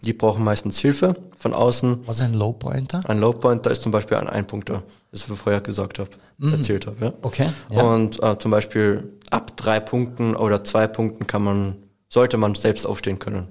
Die 0.01 0.13
brauchen 0.13 0.43
meistens 0.43 0.79
Hilfe 0.79 1.15
von 1.37 1.53
außen. 1.53 2.07
Was 2.07 2.17
ist 2.17 2.23
ein 2.23 2.33
Lowpointer? 2.33 3.01
Ein 3.07 3.19
Lowpointer 3.19 3.69
ist 3.69 3.83
zum 3.83 3.91
Beispiel 3.91 4.17
ein 4.17 4.27
Einpunkter, 4.27 4.83
das 5.11 5.21
ich 5.21 5.27
vorher 5.27 5.61
gesagt 5.61 5.99
habe, 5.99 6.09
erzählt 6.51 6.87
habe. 6.87 7.05
Ja? 7.05 7.13
Okay, 7.21 7.49
ja. 7.69 7.81
Und 7.81 8.21
äh, 8.23 8.37
zum 8.39 8.51
Beispiel 8.51 9.19
ab 9.29 9.55
drei 9.57 9.79
Punkten 9.79 10.35
oder 10.35 10.63
zwei 10.63 10.87
Punkten 10.87 11.27
kann 11.27 11.43
man, 11.43 11.75
sollte 12.09 12.37
man 12.37 12.55
selbst 12.55 12.85
aufstehen 12.87 13.19
können. 13.19 13.47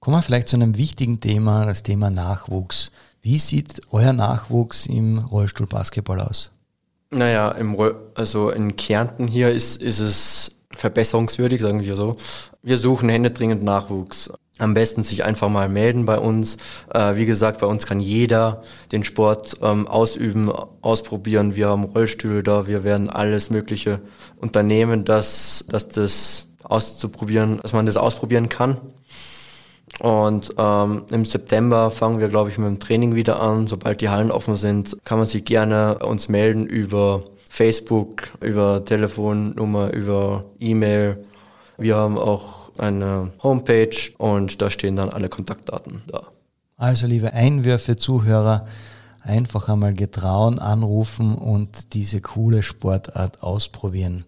Kommen 0.00 0.16
wir 0.16 0.22
vielleicht 0.22 0.48
zu 0.48 0.56
einem 0.56 0.76
wichtigen 0.76 1.20
Thema, 1.20 1.66
das 1.66 1.82
Thema 1.82 2.10
Nachwuchs. 2.10 2.90
Wie 3.22 3.38
sieht 3.38 3.80
euer 3.90 4.12
Nachwuchs 4.12 4.86
im 4.86 5.18
Rollstuhlbasketball 5.18 6.20
aus? 6.20 6.50
Naja, 7.10 7.50
im 7.52 7.74
Roll 7.74 7.96
also 8.14 8.50
in 8.50 8.76
Kärnten 8.76 9.26
hier 9.26 9.50
ist, 9.50 9.82
ist 9.82 10.00
es 10.00 10.52
verbesserungswürdig, 10.70 11.60
sagen 11.60 11.80
wir 11.80 11.96
so. 11.96 12.16
Wir 12.62 12.76
suchen 12.76 13.08
händedringend 13.08 13.62
Nachwuchs. 13.62 14.30
Am 14.58 14.72
besten 14.72 15.02
sich 15.02 15.24
einfach 15.24 15.50
mal 15.50 15.68
melden 15.68 16.06
bei 16.06 16.18
uns. 16.18 16.56
Äh, 16.92 17.16
wie 17.16 17.26
gesagt, 17.26 17.60
bei 17.60 17.66
uns 17.66 17.86
kann 17.86 18.00
jeder 18.00 18.62
den 18.90 19.04
Sport 19.04 19.58
ähm, 19.62 19.86
ausüben, 19.86 20.50
ausprobieren. 20.80 21.56
Wir 21.56 21.68
haben 21.68 21.84
Rollstühle 21.84 22.42
da, 22.42 22.66
wir 22.66 22.82
werden 22.82 23.10
alles 23.10 23.50
Mögliche 23.50 24.00
unternehmen, 24.40 25.04
dass, 25.04 25.64
dass 25.68 25.88
das 25.88 26.48
auszuprobieren, 26.62 27.58
dass 27.60 27.74
man 27.74 27.84
das 27.84 27.98
ausprobieren 27.98 28.48
kann. 28.48 28.78
Und 30.00 30.54
ähm, 30.58 31.04
im 31.10 31.24
September 31.24 31.90
fangen 31.90 32.18
wir, 32.18 32.28
glaube 32.28 32.50
ich, 32.50 32.58
mit 32.58 32.66
dem 32.66 32.80
Training 32.80 33.14
wieder 33.14 33.40
an. 33.40 33.66
Sobald 33.66 34.00
die 34.00 34.08
Hallen 34.08 34.30
offen 34.30 34.56
sind, 34.56 34.96
kann 35.04 35.18
man 35.18 35.26
sich 35.26 35.44
gerne 35.44 35.98
uns 35.98 36.28
melden 36.28 36.66
über 36.66 37.22
Facebook, 37.48 38.28
über 38.40 38.84
Telefonnummer, 38.84 39.92
über 39.92 40.44
E-Mail. 40.58 41.24
Wir 41.78 41.96
haben 41.96 42.18
auch 42.18 42.55
eine 42.80 43.30
Homepage 43.42 43.96
und 44.18 44.60
da 44.62 44.70
stehen 44.70 44.96
dann 44.96 45.10
alle 45.10 45.28
Kontaktdaten 45.28 46.02
da. 46.06 46.22
Also 46.76 47.06
liebe 47.06 47.32
Einwürfe, 47.32 47.96
Zuhörer, 47.96 48.64
einfach 49.22 49.68
einmal 49.68 49.94
getrauen, 49.94 50.58
anrufen 50.58 51.34
und 51.34 51.94
diese 51.94 52.20
coole 52.20 52.62
Sportart 52.62 53.42
ausprobieren. 53.42 54.24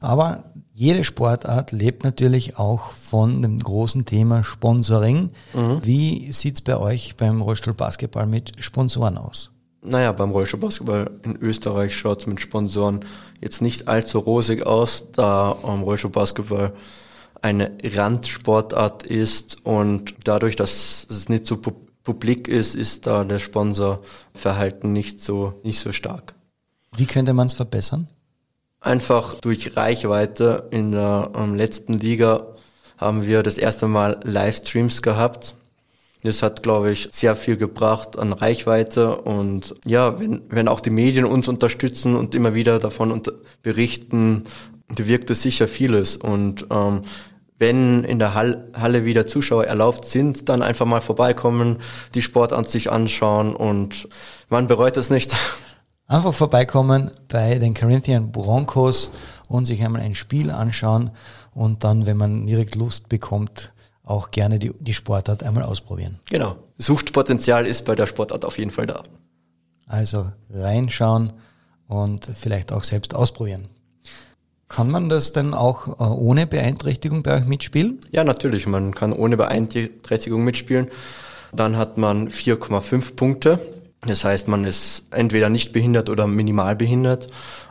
Aber 0.00 0.44
jede 0.72 1.04
Sportart 1.04 1.72
lebt 1.72 2.04
natürlich 2.04 2.58
auch 2.58 2.92
von 2.92 3.42
dem 3.42 3.58
großen 3.58 4.06
Thema 4.06 4.42
Sponsoring. 4.42 5.30
Mhm. 5.52 5.80
Wie 5.84 6.32
sieht's 6.32 6.62
bei 6.62 6.78
euch 6.78 7.16
beim 7.16 7.42
Rollstuhlbasketball 7.42 8.26
mit 8.26 8.52
Sponsoren 8.60 9.18
aus? 9.18 9.50
Naja, 9.82 10.12
beim 10.12 10.30
Rollstuhlbasketball 10.30 11.10
in 11.22 11.36
Österreich 11.36 11.94
schaut's 11.94 12.26
mit 12.26 12.40
Sponsoren 12.40 13.00
jetzt 13.42 13.60
nicht 13.60 13.88
allzu 13.88 14.18
rosig 14.20 14.66
aus, 14.66 15.12
da 15.12 15.56
ähm, 15.64 15.82
Rollstuhlbasketball 15.82 16.72
eine 17.42 17.72
Randsportart 17.82 19.04
ist 19.04 19.64
und 19.64 20.14
dadurch, 20.24 20.56
dass 20.56 21.06
es 21.08 21.28
nicht 21.28 21.46
so 21.46 21.56
pu 21.56 21.72
publik 22.02 22.48
ist, 22.48 22.74
ist 22.74 23.06
da 23.06 23.24
der 23.24 23.38
Sponsorverhalten 23.38 24.90
nicht 24.90 25.20
so, 25.20 25.60
nicht 25.62 25.78
so 25.78 25.92
stark. 25.92 26.34
Wie 26.96 27.04
könnte 27.04 27.34
man 27.34 27.46
es 27.46 27.52
verbessern? 27.52 28.08
Einfach 28.80 29.34
durch 29.34 29.76
Reichweite. 29.76 30.66
In 30.70 30.92
der 30.92 31.30
ähm, 31.36 31.54
letzten 31.54 31.92
Liga 31.92 32.54
haben 32.96 33.26
wir 33.26 33.42
das 33.42 33.58
erste 33.58 33.86
Mal 33.86 34.18
Livestreams 34.24 35.02
gehabt. 35.02 35.54
Das 36.22 36.42
hat, 36.42 36.62
glaube 36.62 36.90
ich, 36.90 37.08
sehr 37.12 37.36
viel 37.36 37.56
gebracht 37.56 38.18
an 38.18 38.32
Reichweite 38.32 39.16
und 39.22 39.74
ja, 39.86 40.20
wenn, 40.20 40.42
wenn 40.50 40.68
auch 40.68 40.80
die 40.80 40.90
Medien 40.90 41.24
uns 41.24 41.48
unterstützen 41.48 42.14
und 42.14 42.34
immer 42.34 42.54
wieder 42.54 42.78
davon 42.78 43.22
berichten, 43.62 44.44
bewirkt 44.94 45.30
es 45.30 45.42
sicher 45.42 45.66
vieles 45.66 46.18
und 46.18 46.66
ähm, 46.70 47.02
wenn 47.60 48.04
in 48.04 48.18
der 48.18 48.34
Halle 48.34 49.04
wieder 49.04 49.26
Zuschauer 49.26 49.66
erlaubt 49.66 50.06
sind, 50.06 50.48
dann 50.48 50.62
einfach 50.62 50.86
mal 50.86 51.02
vorbeikommen, 51.02 51.76
die 52.14 52.22
Sport 52.22 52.54
an 52.54 52.64
sich 52.64 52.90
anschauen 52.90 53.54
und 53.54 54.08
man 54.48 54.66
bereut 54.66 54.96
es 54.96 55.10
nicht. 55.10 55.36
Einfach 56.06 56.34
vorbeikommen 56.34 57.12
bei 57.28 57.60
den 57.60 57.72
Corinthian 57.72 58.32
Broncos 58.32 59.10
und 59.46 59.66
sich 59.66 59.84
einmal 59.84 60.00
ein 60.02 60.16
Spiel 60.16 60.50
anschauen 60.50 61.12
und 61.54 61.84
dann, 61.84 62.04
wenn 62.04 62.16
man 62.16 62.48
direkt 62.48 62.74
Lust 62.74 63.08
bekommt, 63.08 63.72
auch 64.02 64.32
gerne 64.32 64.58
die, 64.58 64.72
die 64.80 64.94
Sportart 64.94 65.44
einmal 65.44 65.62
ausprobieren. 65.62 66.18
Genau. 66.28 66.56
Suchtpotenzial 66.78 67.64
ist 67.64 67.84
bei 67.84 67.94
der 67.94 68.06
Sportart 68.06 68.44
auf 68.44 68.58
jeden 68.58 68.72
Fall 68.72 68.86
da. 68.86 69.04
Also 69.86 70.32
reinschauen 70.50 71.32
und 71.86 72.28
vielleicht 72.34 72.72
auch 72.72 72.82
selbst 72.82 73.14
ausprobieren. 73.14 73.68
Kann 74.80 74.90
man 74.90 75.08
das 75.08 75.32
denn 75.32 75.54
auch 75.54 75.88
äh, 75.88 76.02
ohne 76.02 76.46
Beeinträchtigung 76.46 77.22
bei 77.22 77.36
euch 77.36 77.46
mitspielen? 77.46 78.00
Ja, 78.12 78.24
natürlich. 78.24 78.66
Man 78.66 78.94
kann 78.94 79.12
ohne 79.12 79.36
Beeinträchtigung 79.36 80.42
mitspielen. 80.42 80.88
Dann 81.52 81.76
hat 81.76 81.98
man 81.98 82.28
4,5 82.28 83.14
Punkte 83.14 83.60
das 84.02 84.24
heißt, 84.24 84.48
man 84.48 84.64
ist 84.64 85.04
entweder 85.10 85.48
nicht 85.48 85.72
behindert 85.72 86.08
oder 86.08 86.26
minimal 86.26 86.74
behindert. 86.74 87.28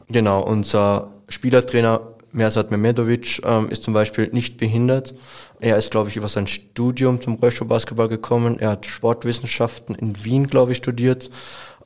Genau, 0.10 0.44
unser 0.44 1.12
Spielertrainer 1.28 2.02
Mersat 2.32 2.70
Mehmedovic 2.70 3.42
ähm, 3.44 3.70
ist 3.70 3.82
zum 3.82 3.96
Beispiel 3.96 4.30
nicht 4.32 4.58
behindert. 4.58 5.16
Er 5.60 5.78
ist, 5.78 5.90
glaube 5.90 6.10
ich, 6.10 6.18
über 6.18 6.28
sein 6.28 6.46
Studium 6.46 7.20
zum 7.22 7.36
Rollstuhlbasketball 7.36 8.08
gekommen. 8.08 8.60
Er 8.60 8.72
hat 8.72 8.86
Sportwissenschaften 8.86 9.96
in 9.96 10.24
Wien, 10.24 10.46
glaube 10.46 10.74
ich, 10.74 10.78
studiert. 10.78 11.32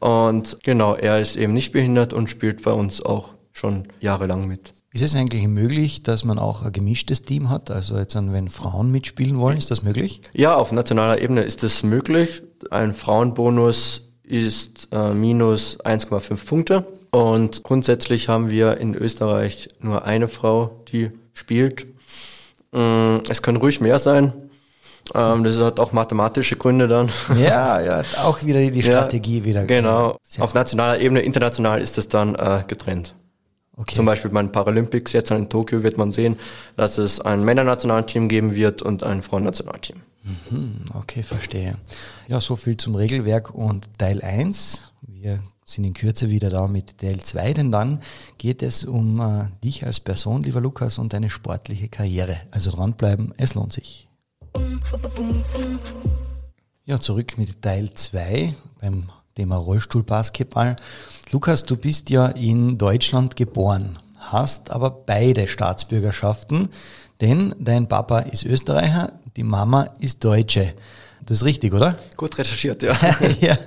Und 0.01 0.57
genau, 0.63 0.95
er 0.95 1.21
ist 1.21 1.37
eben 1.37 1.53
nicht 1.53 1.71
behindert 1.71 2.11
und 2.11 2.29
spielt 2.29 2.63
bei 2.63 2.73
uns 2.73 3.01
auch 3.01 3.29
schon 3.53 3.87
jahrelang 4.01 4.45
mit. 4.45 4.73
Ist 4.93 5.01
es 5.01 5.15
eigentlich 5.15 5.47
möglich, 5.47 6.03
dass 6.03 6.23
man 6.23 6.37
auch 6.37 6.61
ein 6.61 6.71
gemischtes 6.71 7.23
Team 7.23 7.49
hat? 7.49 7.71
Also 7.71 7.97
jetzt, 7.97 8.15
wenn 8.15 8.47
Frauen 8.47 8.91
mitspielen 8.91 9.39
wollen, 9.39 9.57
ist 9.57 9.71
das 9.71 9.81
möglich? 9.81 10.21
Ja, 10.33 10.55
auf 10.55 10.71
nationaler 10.71 11.19
Ebene 11.19 11.41
ist 11.41 11.63
das 11.63 11.81
möglich. 11.81 12.43
Ein 12.69 12.93
Frauenbonus 12.93 14.11
ist 14.21 14.89
äh, 14.91 15.15
minus 15.15 15.79
1,5 15.79 16.45
Punkte. 16.45 16.85
Und 17.09 17.63
grundsätzlich 17.63 18.29
haben 18.29 18.51
wir 18.51 18.77
in 18.77 18.93
Österreich 18.93 19.69
nur 19.79 20.05
eine 20.05 20.27
Frau, 20.27 20.83
die 20.91 21.09
spielt. 21.33 21.87
Mm, 22.71 23.17
es 23.27 23.41
können 23.41 23.57
ruhig 23.57 23.81
mehr 23.81 23.97
sein. 23.97 24.31
Ähm, 25.15 25.43
das 25.43 25.57
hat 25.57 25.79
auch 25.79 25.91
mathematische 25.91 26.55
Gründe 26.55 26.87
dann. 26.87 27.09
Ja, 27.35 27.81
ja, 27.81 28.03
auch 28.23 28.43
wieder 28.43 28.61
die 28.61 28.83
Strategie 28.83 29.39
ja, 29.39 29.45
wieder. 29.45 29.65
Genau. 29.65 30.17
Auf 30.37 30.53
nationaler 30.53 30.99
Ebene, 30.99 31.21
international 31.21 31.81
ist 31.81 31.97
es 31.97 32.09
dann 32.09 32.35
äh, 32.35 32.63
getrennt. 32.67 33.15
Okay. 33.75 33.95
Zum 33.95 34.05
Beispiel 34.05 34.29
bei 34.29 34.41
den 34.41 34.51
Paralympics 34.51 35.13
jetzt 35.13 35.31
in 35.31 35.49
Tokio 35.49 35.81
wird 35.81 35.97
man 35.97 36.11
sehen, 36.11 36.37
dass 36.75 36.99
es 36.99 37.19
ein 37.19 37.43
Männernationalteam 37.43 38.29
geben 38.29 38.53
wird 38.53 38.83
und 38.83 39.03
ein 39.03 39.23
Frauennationalteam. 39.23 39.97
Mhm, 40.23 40.85
okay, 40.93 41.23
verstehe. 41.23 41.75
Ja, 42.27 42.39
so 42.39 42.55
viel 42.55 42.77
zum 42.77 42.95
Regelwerk 42.95 43.53
und 43.53 43.97
Teil 43.97 44.21
1. 44.21 44.93
Wir 45.01 45.39
sind 45.65 45.85
in 45.85 45.93
Kürze 45.93 46.29
wieder 46.29 46.49
da 46.49 46.67
mit 46.67 46.99
Teil 46.99 47.19
2, 47.19 47.53
denn 47.53 47.71
dann 47.71 47.99
geht 48.37 48.61
es 48.61 48.83
um 48.83 49.19
äh, 49.19 49.47
dich 49.63 49.85
als 49.85 49.99
Person, 49.99 50.43
lieber 50.43 50.61
Lukas, 50.61 50.97
und 50.97 51.13
deine 51.13 51.29
sportliche 51.29 51.89
Karriere. 51.89 52.37
Also 52.51 52.69
dranbleiben, 52.69 53.33
es 53.37 53.55
lohnt 53.55 53.73
sich. 53.73 54.07
Ja, 56.85 56.99
zurück 56.99 57.37
mit 57.37 57.61
Teil 57.61 57.93
2 57.93 58.53
beim 58.79 59.09
Thema 59.35 59.57
Rollstuhlbasketball. 59.57 60.75
Lukas, 61.31 61.63
du 61.63 61.75
bist 61.75 62.09
ja 62.09 62.27
in 62.27 62.77
Deutschland 62.77 63.35
geboren, 63.35 63.97
hast 64.17 64.71
aber 64.71 64.91
beide 64.91 65.47
Staatsbürgerschaften, 65.47 66.69
denn 67.21 67.55
dein 67.59 67.87
Papa 67.87 68.19
ist 68.19 68.45
Österreicher, 68.45 69.13
die 69.35 69.43
Mama 69.43 69.87
ist 69.99 70.23
Deutsche. 70.23 70.73
Das 71.25 71.37
ist 71.37 71.45
richtig, 71.45 71.73
oder? 71.73 71.95
Gut 72.17 72.37
recherchiert, 72.37 72.83
ja. 72.83 72.97
ja. 73.41 73.57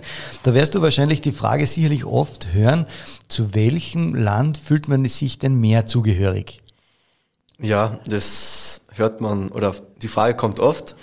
Da 0.43 0.55
wirst 0.55 0.75
du 0.75 0.83
wahrscheinlich 0.83 1.21
die 1.23 1.33
Frage 1.33 1.67
sicherlich 1.67 2.05
oft 2.05 2.53
hören, 2.53 2.87
zu 3.29 3.55
welchem 3.55 4.15
Land 4.15 4.59
fühlt 4.59 4.89
man 4.89 5.05
sich 5.07 5.39
denn 5.39 5.55
mehr 5.55 5.87
zugehörig? 5.87 6.61
Ja, 7.59 7.99
das 8.07 8.83
hört 8.93 9.21
man, 9.21 9.49
oder 9.49 9.75
die 10.03 10.09
Frage 10.09 10.37
kommt 10.37 10.61
oft, 10.61 10.95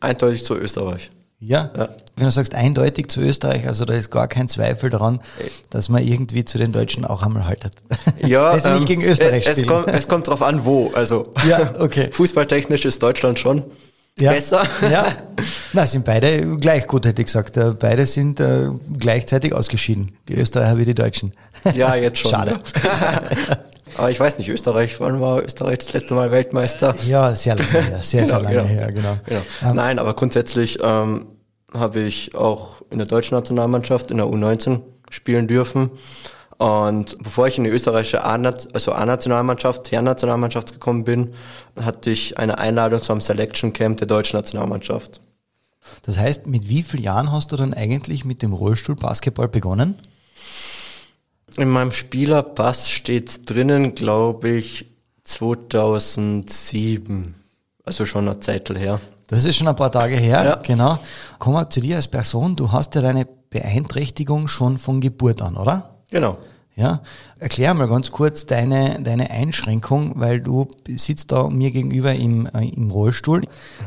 eindeutig 0.00 0.44
zu 0.44 0.56
Österreich. 0.56 1.10
Ja? 1.38 1.70
ja? 1.76 1.88
Wenn 2.16 2.24
du 2.24 2.30
sagst 2.30 2.54
eindeutig 2.54 3.08
zu 3.08 3.20
Österreich, 3.20 3.68
also 3.68 3.84
da 3.84 3.92
ist 3.92 4.10
gar 4.10 4.26
kein 4.26 4.48
Zweifel 4.48 4.88
daran, 4.88 5.20
dass 5.68 5.90
man 5.90 6.02
irgendwie 6.02 6.46
zu 6.46 6.56
den 6.56 6.72
Deutschen 6.72 7.04
auch 7.04 7.22
einmal 7.22 7.46
haltet. 7.46 7.74
Ja, 8.26 8.48
also 8.48 8.70
nicht 8.70 8.80
ähm, 8.80 8.86
gegen 8.86 9.04
Österreich 9.04 9.46
es, 9.46 9.66
kommt, 9.66 9.88
es 9.88 10.08
kommt 10.08 10.26
drauf 10.26 10.42
an, 10.42 10.64
wo. 10.64 10.90
Also 10.94 11.32
ja, 11.48 11.74
okay. 11.78 12.08
fußballtechnisch 12.12 12.84
ist 12.86 13.02
Deutschland 13.02 13.38
schon 13.38 13.62
ja. 14.18 14.32
besser. 14.32 14.66
Ja, 14.90 15.12
na, 15.74 15.86
sind 15.86 16.04
beide 16.04 16.56
gleich 16.56 16.86
gut, 16.86 17.06
hätte 17.06 17.22
ich 17.22 17.26
gesagt. 17.26 17.56
Äh, 17.56 17.72
beide 17.78 18.06
sind 18.06 18.40
äh, 18.40 18.68
gleichzeitig 18.98 19.52
ausgeschieden, 19.52 20.16
die 20.28 20.34
Österreicher 20.34 20.78
wie 20.78 20.86
die 20.86 20.94
Deutschen. 20.94 21.34
Ja, 21.74 21.94
jetzt 21.94 22.18
schon. 22.18 22.30
Schade. 22.30 22.58
Aber 23.96 24.10
ich 24.10 24.20
weiß 24.20 24.38
nicht, 24.38 24.48
Österreich, 24.48 25.00
wann 25.00 25.20
war 25.20 25.42
Österreich 25.42 25.78
das 25.78 25.92
letzte 25.92 26.14
Mal 26.14 26.30
Weltmeister? 26.30 26.94
Ja, 27.06 27.34
sehr 27.34 27.56
lange 27.56 27.70
her, 27.70 28.02
sehr, 28.02 28.22
genau, 28.26 28.34
sehr 28.34 28.42
lange 28.42 28.56
genau. 28.56 28.68
her, 28.68 28.92
genau. 28.92 29.16
genau. 29.24 29.40
Ähm, 29.62 29.76
Nein, 29.76 29.98
aber 29.98 30.14
grundsätzlich 30.14 30.78
ähm, 30.82 31.26
habe 31.72 32.00
ich 32.00 32.34
auch 32.34 32.82
in 32.90 32.98
der 32.98 33.06
deutschen 33.06 33.34
Nationalmannschaft 33.34 34.10
in 34.10 34.18
der 34.18 34.26
U19 34.26 34.82
spielen 35.10 35.46
dürfen. 35.46 35.90
Und 36.58 37.18
bevor 37.22 37.46
ich 37.48 37.58
in 37.58 37.64
die 37.64 37.70
österreichische 37.70 38.24
also 38.24 38.92
A-Nationalmannschaft, 38.92 39.92
Herren-Nationalmannschaft 39.92 40.72
gekommen 40.72 41.04
bin, 41.04 41.34
hatte 41.80 42.10
ich 42.10 42.38
eine 42.38 42.58
Einladung 42.58 43.02
zum 43.02 43.20
Selection 43.20 43.72
Camp 43.72 43.98
der 43.98 44.06
deutschen 44.06 44.38
Nationalmannschaft. 44.38 45.20
Das 46.02 46.18
heißt, 46.18 46.46
mit 46.46 46.68
wie 46.68 46.82
vielen 46.82 47.02
Jahren 47.02 47.30
hast 47.30 47.52
du 47.52 47.56
dann 47.56 47.74
eigentlich 47.74 48.24
mit 48.24 48.42
dem 48.42 48.52
Rollstuhl-Basketball 48.52 49.48
begonnen? 49.48 49.96
In 51.58 51.70
meinem 51.70 51.92
Spielerpass 51.92 52.90
steht 52.90 53.48
drinnen, 53.48 53.94
glaube 53.94 54.50
ich, 54.50 54.90
2007. 55.24 57.34
Also 57.84 58.04
schon 58.04 58.28
eine 58.28 58.40
Zeit 58.40 58.68
her. 58.70 59.00
Das 59.28 59.44
ist 59.44 59.56
schon 59.56 59.68
ein 59.68 59.76
paar 59.76 59.90
Tage 59.90 60.16
her, 60.16 60.44
ja. 60.44 60.56
genau. 60.56 60.98
Kommen 61.38 61.56
wir 61.56 61.70
zu 61.70 61.80
dir 61.80 61.96
als 61.96 62.08
Person. 62.08 62.56
Du 62.56 62.72
hast 62.72 62.94
ja 62.94 63.00
deine 63.00 63.24
Beeinträchtigung 63.24 64.48
schon 64.48 64.76
von 64.76 65.00
Geburt 65.00 65.40
an, 65.40 65.56
oder? 65.56 65.94
Genau. 66.10 66.36
Ja, 66.74 67.00
erklär 67.38 67.72
mal 67.72 67.88
ganz 67.88 68.10
kurz 68.10 68.44
deine, 68.44 69.02
deine 69.02 69.30
Einschränkung, 69.30 70.12
weil 70.16 70.42
du 70.42 70.68
sitzt 70.96 71.32
da 71.32 71.48
mir 71.48 71.70
gegenüber 71.70 72.14
im, 72.14 72.44
äh, 72.46 72.68
im 72.68 72.90
Rollstuhl 72.90 73.44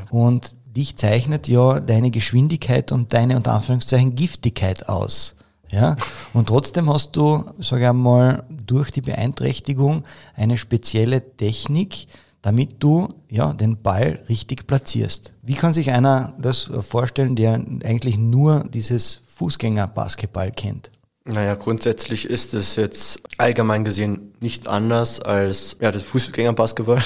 und 0.09 0.55
dich 0.65 0.97
zeichnet 0.97 1.47
ja 1.47 1.79
deine 1.79 2.09
Geschwindigkeit 2.09 2.91
und 2.91 3.13
deine 3.13 3.37
unter 3.37 3.53
Anführungszeichen 3.53 4.15
Giftigkeit 4.15 4.89
aus. 4.89 5.35
Ja, 5.71 5.95
und 6.33 6.47
trotzdem 6.47 6.91
hast 6.91 7.15
du, 7.15 7.43
sage 7.59 7.83
ich 7.83 7.89
einmal, 7.89 8.43
durch 8.65 8.91
die 8.91 9.01
Beeinträchtigung 9.01 10.03
eine 10.35 10.57
spezielle 10.57 11.35
Technik, 11.37 12.07
damit 12.41 12.75
du 12.79 13.09
ja 13.29 13.53
den 13.53 13.81
Ball 13.81 14.23
richtig 14.29 14.65
platzierst. 14.65 15.33
Wie 15.43 15.55
kann 15.55 15.73
sich 15.73 15.91
einer 15.91 16.33
das 16.39 16.69
vorstellen, 16.81 17.35
der 17.35 17.53
eigentlich 17.83 18.17
nur 18.17 18.65
dieses 18.69 19.21
Fußgänger-Basketball 19.35 20.51
kennt? 20.51 20.89
Naja, 21.25 21.53
grundsätzlich 21.55 22.27
ist 22.27 22.53
es 22.55 22.75
jetzt 22.75 23.21
allgemein 23.37 23.83
gesehen 23.85 24.33
nicht 24.39 24.67
anders 24.67 25.19
als 25.19 25.77
ja, 25.79 25.91
das 25.91 26.01
Fußgängerbasketball. 26.03 27.03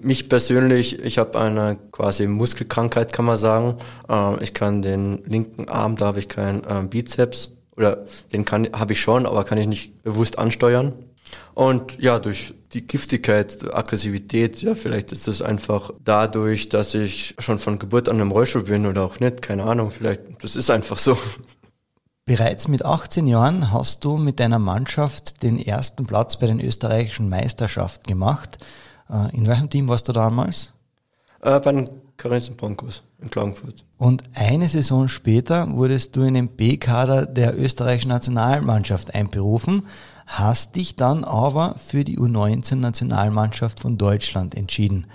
Mich 0.00 0.28
persönlich, 0.28 1.00
ich 1.00 1.18
habe 1.18 1.38
eine 1.38 1.78
quasi 1.90 2.26
Muskelkrankheit, 2.26 3.12
kann 3.12 3.24
man 3.24 3.36
sagen. 3.36 3.76
Äh, 4.08 4.42
ich 4.42 4.54
kann 4.54 4.82
den 4.82 5.22
linken 5.26 5.68
Arm, 5.68 5.96
da 5.96 6.06
habe 6.06 6.18
ich 6.18 6.28
keinen 6.28 6.64
äh, 6.64 6.86
Bizeps 6.88 7.50
oder 7.76 8.04
den 8.32 8.44
kann 8.44 8.68
habe 8.72 8.92
ich 8.92 9.00
schon, 9.00 9.26
aber 9.26 9.44
kann 9.44 9.58
ich 9.58 9.66
nicht 9.66 10.02
bewusst 10.02 10.38
ansteuern. 10.38 10.92
Und 11.54 11.98
ja, 12.00 12.18
durch 12.18 12.54
die 12.72 12.86
Giftigkeit, 12.86 13.74
Aggressivität, 13.74 14.62
ja, 14.62 14.74
vielleicht 14.74 15.12
ist 15.12 15.28
es 15.28 15.42
einfach 15.42 15.90
dadurch, 16.02 16.68
dass 16.68 16.94
ich 16.94 17.34
schon 17.38 17.58
von 17.58 17.78
Geburt 17.78 18.08
an 18.08 18.20
im 18.20 18.30
Rollstuhl 18.30 18.64
bin 18.64 18.86
oder 18.86 19.04
auch 19.04 19.20
nicht, 19.20 19.42
keine 19.42 19.64
Ahnung, 19.64 19.90
vielleicht, 19.90 20.22
das 20.42 20.56
ist 20.56 20.70
einfach 20.70 20.98
so. 20.98 21.18
Bereits 22.24 22.68
mit 22.68 22.84
18 22.84 23.26
Jahren 23.26 23.72
hast 23.72 24.04
du 24.04 24.16
mit 24.16 24.38
deiner 24.40 24.58
Mannschaft 24.58 25.42
den 25.42 25.58
ersten 25.58 26.06
Platz 26.06 26.38
bei 26.38 26.46
den 26.46 26.60
österreichischen 26.60 27.28
Meisterschaften 27.28 28.06
gemacht. 28.06 28.58
Äh, 29.12 29.36
in 29.36 29.46
welchem 29.46 29.68
Team 29.68 29.88
warst 29.88 30.08
du 30.08 30.12
damals? 30.12 30.72
Äh, 31.42 31.60
bei 31.60 31.72
den 31.72 31.88
Karenzen 32.16 32.56
Broncos 32.56 33.02
in 33.20 33.30
Klagenfurt. 33.30 33.84
Und 33.98 34.22
eine 34.34 34.68
Saison 34.68 35.08
später 35.08 35.70
wurdest 35.72 36.16
du 36.16 36.22
in 36.22 36.34
den 36.34 36.48
B-Kader 36.48 37.26
der 37.26 37.58
österreichischen 37.58 38.08
Nationalmannschaft 38.08 39.14
einberufen, 39.14 39.86
hast 40.26 40.76
dich 40.76 40.96
dann 40.96 41.24
aber 41.24 41.74
für 41.84 42.04
die 42.04 42.18
U19-Nationalmannschaft 42.18 43.80
von 43.80 43.98
Deutschland 43.98 44.54
entschieden. 44.54 45.06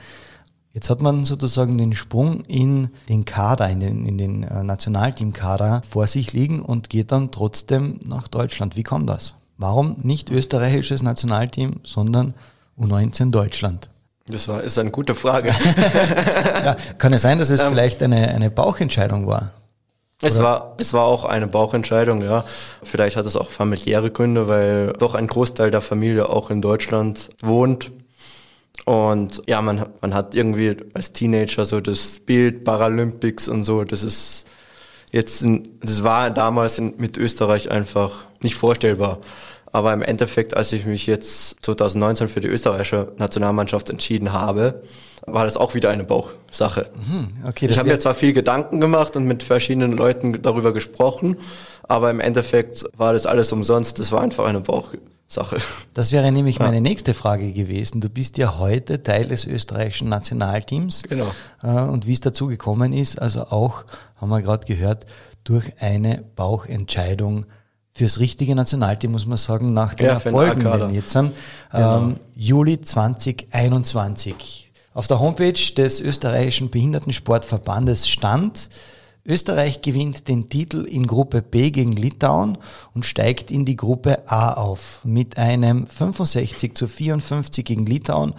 Jetzt 0.74 0.90
hat 0.90 1.02
man 1.02 1.24
sozusagen 1.24 1.78
den 1.78 1.96
Sprung 1.96 2.42
in 2.42 2.90
den 3.10 3.26
Kader, 3.26 3.70
in 3.70 3.80
den, 3.80 4.06
in 4.06 4.18
den 4.18 4.44
äh, 4.44 4.64
Nationalteam-Kader 4.64 5.82
vor 5.90 6.08
sich 6.08 6.34
liegen 6.34 6.62
und 6.62 6.90
geht 6.90 7.12
dann 7.12 7.32
trotzdem 7.32 8.00
nach 8.06 8.28
Deutschland. 8.28 8.76
Wie 8.76 8.84
kam 8.84 9.08
das? 9.08 9.34
Warum 9.58 9.96
nicht 10.04 10.30
österreichisches 10.30 11.02
Nationalteam, 11.02 11.78
sondern 11.84 12.36
U19 12.80 13.32
Deutschland? 13.32 13.90
Das 14.28 14.48
war, 14.48 14.62
ist 14.62 14.78
eine 14.78 14.92
gute 14.92 15.16
Frage. 15.16 15.50
ja, 16.66 16.76
kann 16.98 17.14
es 17.14 17.22
sein, 17.22 17.40
dass 17.40 17.50
es 17.50 17.62
ähm, 17.62 17.70
vielleicht 17.70 18.04
eine, 18.04 18.30
eine 18.30 18.50
Bauchentscheidung 18.50 19.26
war? 19.26 19.52
Es 20.22 20.42
war, 20.42 20.76
es 20.80 20.94
war 20.94 21.04
auch 21.04 21.26
eine 21.26 21.48
Bauchentscheidung, 21.48 22.24
ja. 22.24 22.44
Vielleicht 22.82 23.16
hat 23.18 23.26
es 23.26 23.36
auch 23.36 23.52
familiäre 23.52 24.10
Gründe, 24.10 24.48
weil 24.48 24.94
doch 24.94 25.14
ein 25.14 25.28
Großteil 25.28 25.70
der 25.70 25.82
Familie 25.82 26.30
auch 26.30 26.50
in 26.50 26.62
Deutschland 26.62 27.30
wohnt. 27.42 27.92
Und 28.86 29.44
ja, 29.48 29.62
man, 29.62 29.86
man 30.02 30.14
hat 30.14 30.34
irgendwie 30.34 30.76
als 30.94 31.14
Teenager 31.14 31.66
so 31.66 31.82
das 31.82 32.20
Bild 32.20 32.64
Paralympics 32.64 33.48
und 33.48 33.64
so, 33.64 33.84
das 33.84 34.02
ist 34.02 34.48
jetzt, 35.12 35.46
das 35.82 36.04
war 36.04 36.32
damals 36.32 36.80
in, 36.80 36.96
mit 36.98 37.18
Österreich 37.18 37.70
einfach 37.70 38.26
nicht 38.42 38.56
vorstellbar. 38.56 39.20
Aber 39.72 39.94
im 39.94 40.02
Endeffekt, 40.02 40.56
als 40.56 40.72
ich 40.72 40.86
mich 40.86 41.08
jetzt 41.08 41.64
2019 41.66 42.30
für 42.30 42.40
die 42.40 42.48
österreichische 42.48 43.12
Nationalmannschaft 43.18 43.90
entschieden 43.90 44.32
habe, 44.32 44.82
war 45.26 45.44
das 45.44 45.58
auch 45.58 45.74
wieder 45.74 45.90
eine 45.90 46.06
Bauchsache. 46.06 46.90
Mhm, 46.96 47.48
okay, 47.48 47.68
ich 47.70 47.78
habe 47.78 47.90
mir 47.90 48.00
zwar 48.00 48.16
viel 48.16 48.34
Gedanken 48.34 48.80
gemacht 48.80 49.16
und 49.16 49.26
mit 49.26 49.44
verschiedenen 49.44 49.92
Leuten 49.92 50.42
darüber 50.42 50.74
gesprochen, 50.74 51.38
aber 51.84 52.10
im 52.10 52.20
Endeffekt 52.20 52.86
war 52.96 53.14
das 53.14 53.26
alles 53.26 53.52
umsonst. 53.52 54.00
Das 54.00 54.12
war 54.12 54.22
einfach 54.22 54.46
eine 54.46 54.62
Bauchsache. 54.62 55.58
Das 55.94 56.14
wäre 56.14 56.32
nämlich 56.32 56.60
meine 56.60 56.80
nächste 56.80 57.14
Frage 57.14 57.52
gewesen. 57.52 58.00
Du 58.00 58.10
bist 58.10 58.38
ja 58.38 58.58
heute 58.58 59.04
Teil 59.04 59.28
des 59.28 59.46
österreichischen 59.46 60.08
Nationalteams. 60.08 61.04
Genau. 61.04 61.32
Äh, 61.62 61.68
und 61.68 62.08
wie 62.08 62.14
es 62.14 62.22
dazu 62.22 62.48
gekommen 62.48 62.94
ist, 62.94 63.22
also 63.22 63.42
auch, 63.48 63.84
haben 64.16 64.30
wir 64.30 64.42
gerade 64.42 64.66
gehört, 64.66 65.06
durch 65.44 65.82
eine 65.82 66.24
Bauchentscheidung 66.36 67.46
fürs 67.98 68.20
richtige 68.20 68.54
Nationalteam, 68.54 69.12
muss 69.12 69.26
man 69.26 69.40
sagen, 69.40 69.74
nach 69.74 69.96
den 69.96 70.06
ja, 70.06 70.14
Erfolgen, 70.14 70.90
die 70.90 70.96
jetzt 70.96 71.10
sind. 71.10 71.34
Genau. 71.72 71.98
Ähm, 71.98 72.16
Juli 72.36 72.80
2021. 72.80 74.72
Auf 74.94 75.08
der 75.08 75.20
Homepage 75.20 75.74
des 75.76 76.00
österreichischen 76.00 76.70
Behindertensportverbandes 76.70 78.08
stand, 78.08 78.70
Österreich 79.26 79.82
gewinnt 79.82 80.28
den 80.28 80.48
Titel 80.48 80.84
in 80.84 81.08
Gruppe 81.08 81.42
B 81.42 81.72
gegen 81.72 81.92
Litauen 81.92 82.60
und 82.94 83.04
steigt 83.04 83.50
in 83.50 83.66
die 83.66 83.76
Gruppe 83.76 84.30
A 84.30 84.54
auf. 84.54 85.00
Mit 85.04 85.38
einem 85.38 85.88
65 85.88 86.76
zu 86.76 86.88
54 86.88 87.66
gegen 87.66 87.88
Litauen 87.88 88.36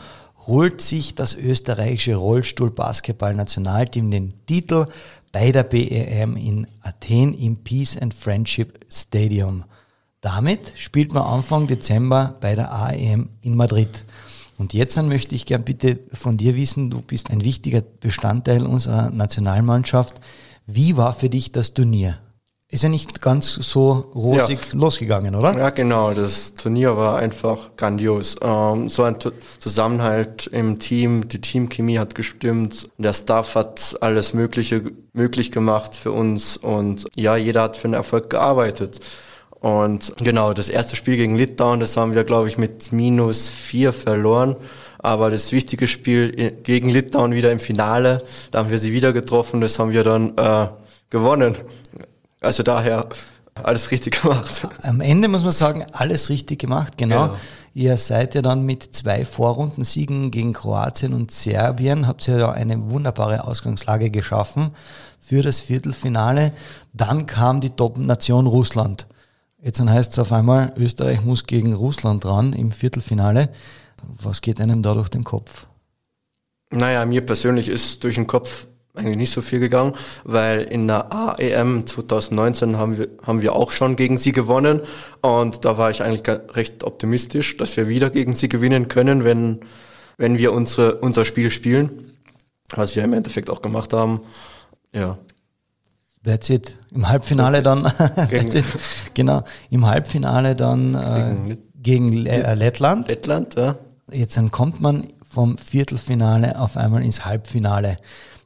holt 0.47 0.81
sich 0.81 1.17
das 1.17 1.35
österreichische 1.35 2.15
Rollstuhl-Basketball-Nationalteam 2.15 4.11
den 4.11 4.35
Titel 4.47 4.87
bei 5.33 5.53
der 5.53 5.63
BEM 5.63 6.37
in 6.37 6.67
Athen 6.83 7.35
im 7.35 7.57
Peace 7.57 7.97
and 7.97 8.15
Friendship 8.15 8.81
Stadium. 8.91 9.65
Damit 10.21 10.73
spielt 10.77 11.13
man 11.13 11.23
Anfang 11.23 11.67
Dezember 11.67 12.37
bei 12.41 12.55
der 12.55 12.73
AEM 12.73 13.29
in 13.43 13.57
Madrid. 13.57 14.05
Und 14.57 14.75
jetzt 14.75 14.97
dann 14.97 15.09
möchte 15.09 15.35
ich 15.35 15.47
gern 15.47 15.63
bitte 15.63 16.01
von 16.13 16.37
dir 16.37 16.57
wissen, 16.57 16.91
du 16.91 17.01
bist 17.01 17.31
ein 17.31 17.45
wichtiger 17.45 17.81
Bestandteil 17.81 18.67
unserer 18.67 19.11
Nationalmannschaft. 19.11 20.21
Wie 20.67 20.97
war 20.97 21.13
für 21.13 21.31
dich 21.31 21.53
das 21.53 21.75
Turnier? 21.75 22.19
Ist 22.71 22.83
ja 22.83 22.91
nicht 22.91 23.23
ganz 23.23 23.55
so 23.55 24.11
rosig 24.15 24.59
ja. 24.73 24.79
losgegangen, 24.79 25.35
oder? 25.35 25.57
Ja, 25.57 25.71
genau. 25.71 26.13
Das 26.13 26.53
Turnier 26.53 26.99
war 26.99 27.17
einfach 27.17 27.71
grandios. 27.79 28.37
Ähm, 28.43 28.91
so 28.91 29.05
ein 29.05 29.17
Zusammenhalt 29.59 30.49
im 30.49 30.79
Team, 30.79 31.29
die 31.29 31.41
Teamchemie 31.41 31.99
hat 31.99 32.15
gestimmt, 32.15 32.91
der 32.99 33.15
Staff 33.15 33.55
hat 33.55 33.97
alles 34.03 34.35
Mögliche 34.35 34.83
möglich 35.15 35.51
gemacht 35.51 35.97
für 35.97 36.13
uns 36.13 36.59
und 36.59 37.07
ja, 37.17 37.37
jeder 37.37 37.63
hat 37.63 37.79
für 37.79 37.89
den 37.89 37.95
Erfolg 37.95 38.29
gearbeitet. 38.29 39.01
Und 39.61 40.13
genau, 40.23 40.53
das 40.53 40.69
erste 40.69 40.95
Spiel 40.95 41.17
gegen 41.17 41.37
Litauen, 41.37 41.81
das 41.81 41.97
haben 41.97 42.15
wir, 42.15 42.25
glaube 42.25 42.49
ich, 42.49 42.59
mit 42.59 42.93
minus 42.93 43.49
vier 43.49 43.95
verloren. 43.95 44.57
Aber 44.99 45.31
das 45.31 45.53
wichtige 45.53 45.87
Spiel 45.87 46.53
gegen 46.63 46.91
Litauen 46.91 47.33
wieder 47.33 47.51
im 47.51 47.61
Finale, 47.61 48.23
da 48.51 48.59
haben 48.59 48.71
wir 48.71 48.79
sie 48.79 48.93
wieder 48.93 49.15
getroffen, 49.15 49.63
das 49.63 49.79
haben 49.79 49.93
wir 49.93 50.05
dann 50.05 50.37
äh, 50.37 50.69
gewonnen. 51.11 51.57
Also 52.41 52.63
daher 52.63 53.09
alles 53.63 53.91
richtig 53.91 54.23
gemacht. 54.23 54.69
Am 54.83 55.01
Ende 55.01 55.29
muss 55.29 55.43
man 55.43 55.53
sagen, 55.53 55.85
alles 55.93 56.31
richtig 56.31 56.61
gemacht, 56.61 56.97
genau. 56.97 57.29
genau. 57.29 57.39
Ihr 57.75 57.97
seid 57.97 58.35
ja 58.35 58.43
dann 58.43 58.65
mit 58.65 58.95
zwei 58.95 59.25
Vorrundensiegen 59.25 60.31
gegen 60.31 60.53
Kroatien 60.53 61.15
und 61.15 61.31
Serbien, 61.31 62.07
habt 62.07 62.27
ihr 62.29 62.39
ja 62.39 62.51
eine 62.51 62.91
wunderbare 62.91 63.45
Ausgangslage 63.45 64.11
geschaffen 64.11 64.71
für 65.21 65.43
das 65.43 65.61
Viertelfinale. 65.61 66.53
Dann 66.93 67.27
kam 67.27 67.61
die 67.61 67.71
Top-Nation 67.71 68.47
Russland. 68.47 69.07
Jetzt 69.61 69.81
dann 69.81 69.91
heißt 69.91 70.13
es 70.13 70.19
auf 70.19 70.33
einmal, 70.33 70.73
Österreich 70.77 71.25
muss 71.25 71.45
gegen 71.45 71.73
Russland 71.73 72.25
ran 72.25 72.53
im 72.53 72.71
Viertelfinale. 72.71 73.51
Was 74.23 74.41
geht 74.41 74.61
einem 74.61 74.83
da 74.83 74.95
durch 74.95 75.09
den 75.09 75.25
Kopf? 75.25 75.67
Naja, 76.71 77.05
mir 77.05 77.25
persönlich 77.25 77.69
ist 77.69 78.05
durch 78.05 78.17
den 78.17 78.27
Kopf 78.27 78.67
eigentlich 78.99 79.17
nicht 79.17 79.33
so 79.33 79.41
viel 79.41 79.61
gegangen, 79.61 79.95
weil 80.25 80.63
in 80.63 80.87
der 80.87 81.13
AEM 81.13 81.87
2019 81.87 82.77
haben 82.77 82.99
wir, 82.99 83.09
haben 83.27 83.43
wir 83.43 83.55
auch 83.55 83.71
schon 83.71 83.97
gegen 83.97 84.19
sie 84.19 84.33
gewonnen 84.33 84.81
und 85.23 85.65
da 85.65 85.79
war 85.79 85.91
ich 85.91 86.03
eigentlich 86.03 86.23
recht 86.55 86.85
optimistisch, 86.85 87.57
dass 87.57 87.77
wir 87.77 87.89
wieder 87.89 88.11
gegen 88.11 88.35
sie 88.35 88.49
gewinnen 88.49 88.89
können, 88.89 89.25
wenn, 89.25 89.61
wenn 90.17 90.39
wir 90.39 90.53
unsere, 90.53 90.97
unser 90.97 91.25
Spiel 91.25 91.51
spielen, 91.51 92.13
was 92.75 92.97
wir 92.97 93.05
im 93.05 93.13
Endeffekt 93.13 93.51
auch 93.51 93.63
gemacht 93.63 93.93
haben. 93.93 94.21
Ja. 94.93 95.19
That's 96.25 96.51
it. 96.51 96.77
Im 96.95 97.09
Halbfinale 97.09 97.63
dann, 97.63 97.91
gegen, 98.31 98.65
genau, 99.15 99.45
im 99.71 99.87
Halbfinale 99.87 100.55
dann 100.55 100.95
äh, 100.95 101.57
gegen, 101.83 102.11
gegen 102.13 102.27
äh, 102.27 102.55
Lettland. 102.55 103.09
Lettland, 103.09 103.55
ja. 103.55 103.77
Jetzt 104.11 104.37
dann 104.37 104.51
kommt 104.51 104.81
man 104.81 105.07
vom 105.29 105.59
Viertelfinale 105.59 106.59
auf 106.59 106.77
einmal 106.77 107.03
ins 107.03 107.25
Halbfinale. 107.25 107.99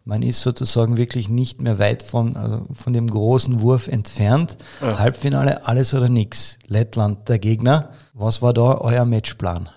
Man 0.05 0.23
ist 0.23 0.41
sozusagen 0.41 0.97
wirklich 0.97 1.29
nicht 1.29 1.63
mehr 1.63 1.79
weit 1.79 2.03
von, 2.03 2.37
also 2.37 2.65
von 2.75 2.93
dem 2.93 3.09
großen 3.09 3.61
Wurf 3.61 3.87
entfernt. 3.87 4.57
Ja. 4.81 4.99
Halbfinale, 4.99 5.67
alles 5.67 5.95
oder 5.95 6.09
nichts. 6.09 6.59
Lettland 6.67 7.29
der 7.29 7.39
Gegner. 7.39 7.91
Was 8.13 8.43
war 8.43 8.53
da 8.53 8.79
euer 8.79 9.05
Matchplan? 9.05 9.69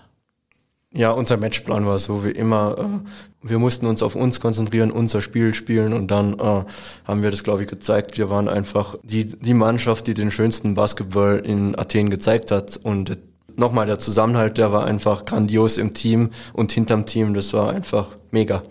Ja, 0.92 1.10
unser 1.10 1.36
Matchplan 1.36 1.86
war 1.86 1.98
so 1.98 2.24
wie 2.24 2.30
immer. 2.30 2.76
Äh, 2.78 3.48
wir 3.48 3.58
mussten 3.58 3.86
uns 3.86 4.02
auf 4.02 4.16
uns 4.16 4.40
konzentrieren, 4.40 4.90
unser 4.90 5.20
Spiel 5.20 5.54
spielen 5.54 5.92
und 5.92 6.10
dann 6.10 6.34
äh, 6.34 6.64
haben 7.04 7.22
wir 7.22 7.30
das, 7.30 7.44
glaube 7.44 7.62
ich, 7.62 7.68
gezeigt. 7.68 8.18
Wir 8.18 8.30
waren 8.30 8.48
einfach 8.48 8.96
die, 9.04 9.26
die 9.26 9.54
Mannschaft, 9.54 10.06
die 10.06 10.14
den 10.14 10.30
schönsten 10.30 10.74
Basketball 10.74 11.38
in 11.38 11.78
Athen 11.78 12.10
gezeigt 12.10 12.50
hat. 12.50 12.80
Und 12.82 13.18
nochmal, 13.56 13.86
der 13.86 13.98
Zusammenhalt, 13.98 14.58
der 14.58 14.72
war 14.72 14.86
einfach 14.86 15.24
grandios 15.24 15.78
im 15.78 15.94
Team 15.94 16.30
und 16.52 16.72
hinterm 16.72 17.06
Team. 17.06 17.34
Das 17.34 17.52
war 17.52 17.70
einfach 17.70 18.08
mega. 18.30 18.62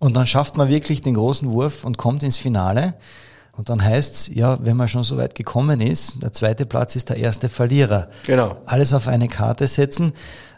Und 0.00 0.16
dann 0.16 0.26
schafft 0.26 0.56
man 0.56 0.68
wirklich 0.68 1.02
den 1.02 1.14
großen 1.14 1.48
Wurf 1.52 1.84
und 1.84 1.98
kommt 1.98 2.24
ins 2.24 2.38
Finale. 2.38 2.94
Und 3.52 3.68
dann 3.68 3.84
heißt's, 3.84 4.30
ja, 4.34 4.58
wenn 4.64 4.76
man 4.76 4.88
schon 4.88 5.04
so 5.04 5.16
weit 5.16 5.36
gekommen 5.36 5.80
ist, 5.80 6.22
der 6.22 6.32
zweite 6.32 6.66
Platz 6.66 6.96
ist 6.96 7.10
der 7.10 7.18
erste 7.18 7.48
Verlierer. 7.48 8.08
Genau. 8.26 8.56
Alles 8.66 8.92
auf 8.92 9.06
eine 9.06 9.28
Karte 9.28 9.68
setzen. 9.68 10.12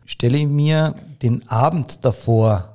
Stelle 0.07 0.39
ich 0.39 0.47
mir 0.47 0.95
den 1.21 1.47
Abend 1.49 2.05
davor 2.05 2.73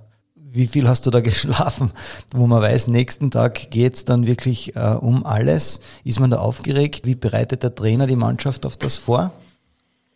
wie 0.49 0.67
viel 0.67 0.87
hast 0.87 1.05
du 1.05 1.11
da 1.11 1.19
geschlafen, 1.21 1.91
wo 2.33 2.47
man 2.47 2.61
weiß, 2.61 2.87
nächsten 2.87 3.31
Tag 3.31 3.69
geht's 3.71 4.05
dann 4.05 4.27
wirklich 4.27 4.75
äh, 4.75 4.97
um 4.99 5.25
alles. 5.25 5.79
Ist 6.03 6.19
man 6.19 6.31
da 6.31 6.39
aufgeregt? 6.39 7.05
Wie 7.05 7.15
bereitet 7.15 7.63
der 7.63 7.75
Trainer 7.75 8.07
die 8.07 8.15
Mannschaft 8.15 8.65
auf 8.65 8.75
das 8.77 8.97
vor? 8.97 9.31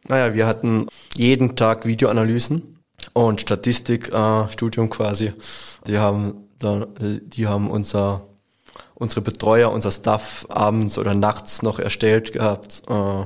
Naja, 0.08 0.34
wir 0.34 0.48
hatten 0.48 0.88
jeden 1.16 1.56
Tag 1.56 1.86
Videoanalysen 1.86 2.81
und 3.14 3.42
Statistikstudium 3.42 4.86
äh, 4.88 4.90
quasi. 4.90 5.34
Die 5.88 5.98
haben 5.98 6.48
dann, 6.60 6.88
die 7.00 7.48
haben 7.48 7.70
unser, 7.70 8.28
unsere 8.94 9.22
Betreuer, 9.22 9.72
unser 9.72 9.92
Staff 9.92 10.46
abends 10.50 10.98
oder 10.98 11.14
nachts 11.14 11.62
noch 11.62 11.80
erstellt 11.80 12.34
gehabt. 12.34 12.84
Äh, 12.88 13.26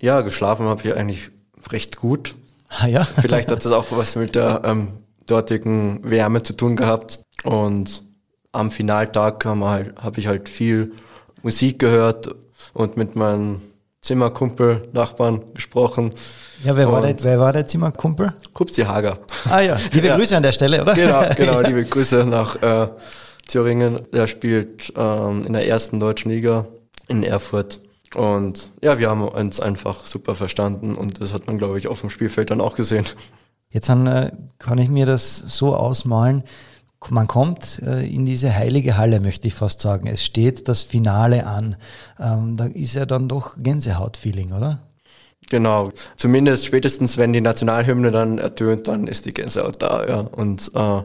ja, 0.00 0.20
geschlafen 0.20 0.66
habe 0.66 0.82
ich 0.84 0.94
eigentlich 0.94 1.30
recht 1.70 1.96
gut. 1.96 2.34
Ah, 2.68 2.86
ja? 2.86 3.04
Vielleicht 3.20 3.50
hat 3.50 3.64
das 3.64 3.72
auch 3.72 3.86
was 3.90 4.16
mit 4.16 4.34
der 4.34 4.62
ähm, 4.64 4.88
dortigen 5.26 6.00
Wärme 6.08 6.42
zu 6.42 6.54
tun 6.54 6.76
gehabt. 6.76 7.20
Und 7.44 8.02
am 8.52 8.70
Finaltag 8.70 9.44
habe 9.44 9.64
halt, 9.66 10.02
hab 10.02 10.18
ich 10.18 10.26
halt 10.26 10.48
viel 10.48 10.92
Musik 11.42 11.78
gehört 11.78 12.34
und 12.72 12.96
mit 12.96 13.16
meinem 13.16 13.60
Zimmerkumpel, 14.04 14.86
Nachbarn 14.92 15.40
gesprochen. 15.54 16.12
Ja, 16.62 16.76
wer 16.76 16.92
war, 16.92 17.00
der, 17.00 17.16
wer 17.24 17.40
war 17.40 17.54
der 17.54 17.66
Zimmerkumpel? 17.66 18.34
Kupzi 18.52 18.82
Hager. 18.82 19.14
Ah 19.48 19.60
ja, 19.60 19.78
liebe 19.92 20.08
ja. 20.08 20.16
Grüße 20.16 20.36
an 20.36 20.42
der 20.42 20.52
Stelle, 20.52 20.82
oder? 20.82 20.92
Genau, 20.92 21.22
genau, 21.36 21.60
liebe 21.60 21.86
Grüße 21.86 22.26
nach 22.26 22.60
äh, 22.60 22.88
Thüringen. 23.48 24.02
Er 24.12 24.26
spielt 24.26 24.92
ähm, 24.94 25.46
in 25.46 25.54
der 25.54 25.66
ersten 25.66 26.00
deutschen 26.00 26.30
Liga 26.30 26.66
in 27.08 27.22
Erfurt. 27.22 27.80
Und 28.14 28.68
ja, 28.82 28.98
wir 28.98 29.08
haben 29.08 29.26
uns 29.26 29.58
einfach 29.58 30.04
super 30.04 30.34
verstanden 30.34 30.96
und 30.96 31.22
das 31.22 31.32
hat 31.32 31.46
man, 31.46 31.56
glaube 31.56 31.78
ich, 31.78 31.88
auf 31.88 32.02
dem 32.02 32.10
Spielfeld 32.10 32.50
dann 32.50 32.60
auch 32.60 32.76
gesehen. 32.76 33.06
Jetzt 33.70 33.88
an, 33.88 34.06
äh, 34.06 34.32
kann 34.58 34.76
ich 34.76 34.90
mir 34.90 35.06
das 35.06 35.38
so 35.38 35.74
ausmalen, 35.74 36.44
man 37.10 37.26
kommt 37.26 37.82
äh, 37.82 38.06
in 38.06 38.26
diese 38.26 38.54
heilige 38.54 38.96
Halle, 38.96 39.20
möchte 39.20 39.48
ich 39.48 39.54
fast 39.54 39.80
sagen. 39.80 40.06
Es 40.06 40.24
steht 40.24 40.68
das 40.68 40.82
Finale 40.82 41.46
an. 41.46 41.76
Ähm, 42.18 42.56
da 42.56 42.66
ist 42.66 42.94
ja 42.94 43.06
dann 43.06 43.28
doch 43.28 43.56
Gänsehaut-Feeling, 43.58 44.52
oder? 44.52 44.80
Genau. 45.50 45.92
Zumindest 46.16 46.64
spätestens, 46.64 47.18
wenn 47.18 47.32
die 47.32 47.40
Nationalhymne 47.40 48.10
dann 48.10 48.38
ertönt, 48.38 48.88
dann 48.88 49.06
ist 49.06 49.26
die 49.26 49.34
Gänsehaut 49.34 49.82
da, 49.82 50.06
ja. 50.06 50.20
Und 50.20 50.70
äh, 50.74 51.02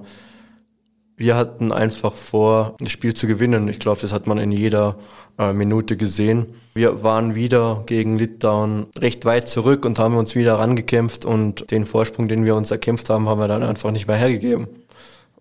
wir 1.18 1.36
hatten 1.36 1.74
einfach 1.74 2.14
vor, 2.14 2.76
das 2.80 2.92
Spiel 2.92 3.14
zu 3.14 3.28
gewinnen. 3.28 3.68
Ich 3.68 3.80
glaube, 3.80 4.00
das 4.02 4.14
hat 4.14 4.26
man 4.26 4.38
in 4.38 4.54
jeder 4.54 4.96
äh, 5.38 5.52
Minute 5.52 5.98
gesehen. 5.98 6.46
Wir 6.74 7.04
waren 7.04 7.36
wieder 7.36 7.84
gegen 7.88 8.18
Litauen 8.18 8.86
recht 8.98 9.26
weit 9.26 9.50
zurück 9.50 9.84
und 9.86 10.00
haben 10.00 10.16
uns 10.16 10.36
wieder 10.36 10.60
rangekämpft 10.60 11.26
und 11.26 11.70
den 11.72 11.86
Vorsprung, 11.86 12.30
den 12.30 12.46
wir 12.46 12.56
uns 12.56 12.72
erkämpft 12.72 13.10
haben, 13.10 13.28
haben 13.28 13.42
wir 13.42 13.50
dann 13.50 13.64
einfach 13.64 13.92
nicht 13.92 14.08
mehr 14.08 14.16
hergegeben. 14.16 14.68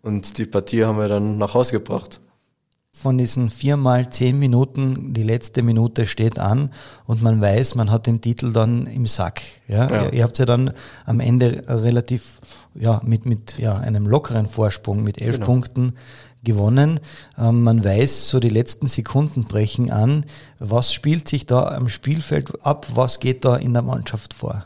Und 0.03 0.39
die 0.39 0.47
Partie 0.47 0.85
haben 0.85 0.99
wir 0.99 1.09
dann 1.09 1.39
nach 1.39 1.55
Hause 1.55 1.73
gebracht 1.73 2.21
von 2.99 3.17
diesen 3.17 3.49
viermal 3.49 4.11
zehn 4.11 4.39
Minuten, 4.39 5.13
die 5.15 5.23
letzte 5.23 5.63
Minute 5.63 6.07
steht 6.07 6.39
an 6.39 6.71
und 7.07 7.23
man 7.23 7.41
weiß, 7.41 7.77
man 7.77 7.91
hat 7.91 8.07
den 8.07 8.21
Titel 8.21 8.53
dann 8.53 8.87
im 8.87 9.07
Sack. 9.07 9.41
Ja? 9.69 9.89
ja. 9.89 10.05
Ihr, 10.05 10.13
ihr 10.15 10.23
habt 10.25 10.39
ja 10.39 10.45
dann 10.45 10.73
am 11.07 11.21
Ende 11.21 11.65
relativ 11.69 12.41
ja, 12.75 13.01
mit, 13.05 13.25
mit 13.25 13.59
ja, 13.59 13.77
einem 13.77 14.07
lockeren 14.07 14.47
Vorsprung 14.47 15.05
mit 15.05 15.21
elf 15.21 15.37
genau. 15.37 15.47
Punkten 15.47 15.93
gewonnen. 16.43 17.01
Ähm, 17.39 17.63
man 17.63 17.85
weiß, 17.85 18.29
so 18.29 18.41
die 18.41 18.49
letzten 18.49 18.87
Sekunden 18.89 19.45
brechen 19.45 19.91
an. 19.91 20.27
Was 20.59 20.93
spielt 20.93 21.29
sich 21.29 21.47
da 21.47 21.69
am 21.69 21.89
Spielfeld 21.89 22.65
ab? 22.65 22.87
Was 22.95 23.21
geht 23.21 23.45
da 23.45 23.57
in 23.57 23.75
der 23.75 23.83
Mannschaft 23.83 24.35
vor? 24.35 24.65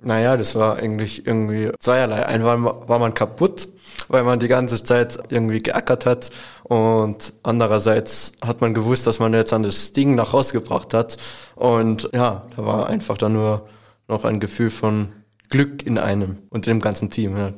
Naja, 0.00 0.36
das 0.36 0.54
war 0.54 0.76
eigentlich 0.76 1.26
irgendwie 1.26 1.72
zweierlei. 1.80 2.24
Einmal 2.24 2.62
war 2.62 2.98
man 2.98 3.14
kaputt, 3.14 3.68
weil 4.08 4.24
man 4.24 4.40
die 4.40 4.48
ganze 4.48 4.82
Zeit 4.82 5.18
irgendwie 5.28 5.58
geackert 5.58 6.06
hat 6.06 6.30
und 6.64 7.32
andererseits 7.42 8.32
hat 8.44 8.60
man 8.60 8.74
gewusst, 8.74 9.06
dass 9.06 9.18
man 9.18 9.32
jetzt 9.34 9.52
an 9.52 9.62
das 9.62 9.92
Ding 9.92 10.14
nach 10.14 10.32
Hause 10.32 10.54
gebracht 10.54 10.94
hat 10.94 11.16
und 11.54 12.08
ja, 12.12 12.46
da 12.56 12.66
war 12.66 12.88
einfach 12.88 13.18
dann 13.18 13.34
nur 13.34 13.68
noch 14.08 14.24
ein 14.24 14.40
Gefühl 14.40 14.70
von 14.70 15.08
Glück 15.50 15.84
in 15.86 15.98
einem 15.98 16.38
und 16.50 16.66
dem 16.66 16.80
ganzen 16.80 17.10
Team. 17.10 17.36
Ja. 17.36 17.52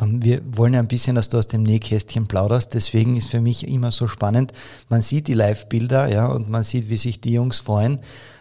Ähm, 0.00 0.22
wir 0.22 0.40
wollen 0.44 0.74
ja 0.74 0.80
ein 0.80 0.88
bisschen, 0.88 1.16
dass 1.16 1.28
du 1.28 1.38
aus 1.38 1.46
dem 1.46 1.62
Nähkästchen 1.62 2.26
plauderst. 2.26 2.74
Deswegen 2.74 3.16
ist 3.16 3.30
für 3.30 3.40
mich 3.40 3.66
immer 3.66 3.92
so 3.92 4.08
spannend. 4.08 4.52
Man 4.88 5.02
sieht 5.02 5.28
die 5.28 5.34
Live-Bilder, 5.34 6.08
ja, 6.08 6.26
und 6.26 6.48
man 6.48 6.64
sieht, 6.64 6.88
wie 6.88 6.98
sich 6.98 7.20
die 7.20 7.32
Jungs 7.32 7.60
freuen. 7.60 8.00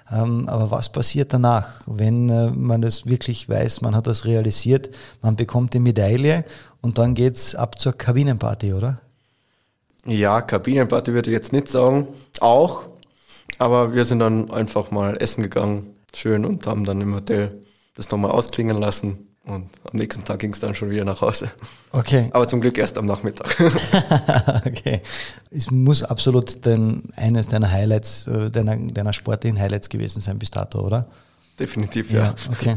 Ähm, 0.10 0.48
aber 0.48 0.72
was 0.72 0.90
passiert 0.90 1.34
danach, 1.34 1.82
wenn 1.86 2.30
äh, 2.30 2.50
man 2.52 2.82
das 2.82 3.06
wirklich 3.06 3.50
weiß, 3.50 3.82
man 3.82 3.94
hat 3.94 4.08
das 4.08 4.24
realisiert, 4.24 4.90
man 5.22 5.36
bekommt 5.36 5.74
die 5.74 5.80
Medaille 5.80 6.46
und 6.82 6.98
dann 6.98 7.16
geht's 7.16 7.56
ab 7.56 7.80
zur 7.80 7.94
Kabinenparty, 7.94 8.74
oder? 8.74 9.02
Ja, 10.06 10.42
Kabinenparty 10.42 11.14
würde 11.14 11.30
ich 11.30 11.34
jetzt 11.34 11.52
nicht 11.52 11.68
sagen. 11.68 12.08
Auch. 12.40 12.84
Aber 13.58 13.94
wir 13.94 14.06
sind 14.06 14.20
dann 14.20 14.52
einfach 14.52 14.92
mal 14.92 15.18
essen 15.18 15.44
gegangen. 15.44 15.96
Schön 16.16 16.46
und 16.46 16.66
haben 16.66 16.84
dann 16.84 17.02
im 17.02 17.14
Hotel 17.14 17.64
das 17.96 18.10
nochmal 18.10 18.32
ausklingen 18.32 18.78
lassen. 18.78 19.28
Und 19.44 19.70
am 19.90 19.98
nächsten 19.98 20.26
Tag 20.26 20.40
ging 20.40 20.52
es 20.52 20.60
dann 20.60 20.74
schon 20.74 20.90
wieder 20.90 21.06
nach 21.06 21.22
Hause. 21.22 21.50
Okay. 21.92 22.30
Aber 22.34 22.48
zum 22.48 22.60
Glück 22.60 22.78
erst 22.78 22.98
am 22.98 23.06
Nachmittag. 23.06 23.56
okay. 24.66 25.02
Es 25.52 25.72
muss 25.72 26.04
absolut 26.04 26.66
den, 26.66 27.10
eines 27.16 27.48
deiner 27.48 27.72
Highlights, 27.72 28.28
äh, 28.28 28.52
deiner, 28.52 28.76
deiner 28.76 29.14
sportlichen 29.14 29.60
Highlights 29.60 29.90
gewesen 29.90 30.22
sein 30.22 30.38
bis 30.38 30.52
dato, 30.52 30.82
oder? 30.82 31.08
Definitiv, 31.60 32.12
ja. 32.12 32.26
ja. 32.26 32.36
Okay. 32.52 32.76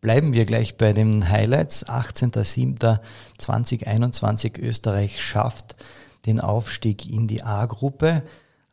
Bleiben 0.00 0.32
wir 0.32 0.46
gleich 0.46 0.76
bei 0.76 0.92
den 0.92 1.28
Highlights. 1.28 1.86
18.07.2021 1.86 4.60
Österreich 4.60 5.22
schafft 5.22 5.74
den 6.26 6.40
Aufstieg 6.40 7.08
in 7.10 7.28
die 7.28 7.42
A-Gruppe. 7.42 8.22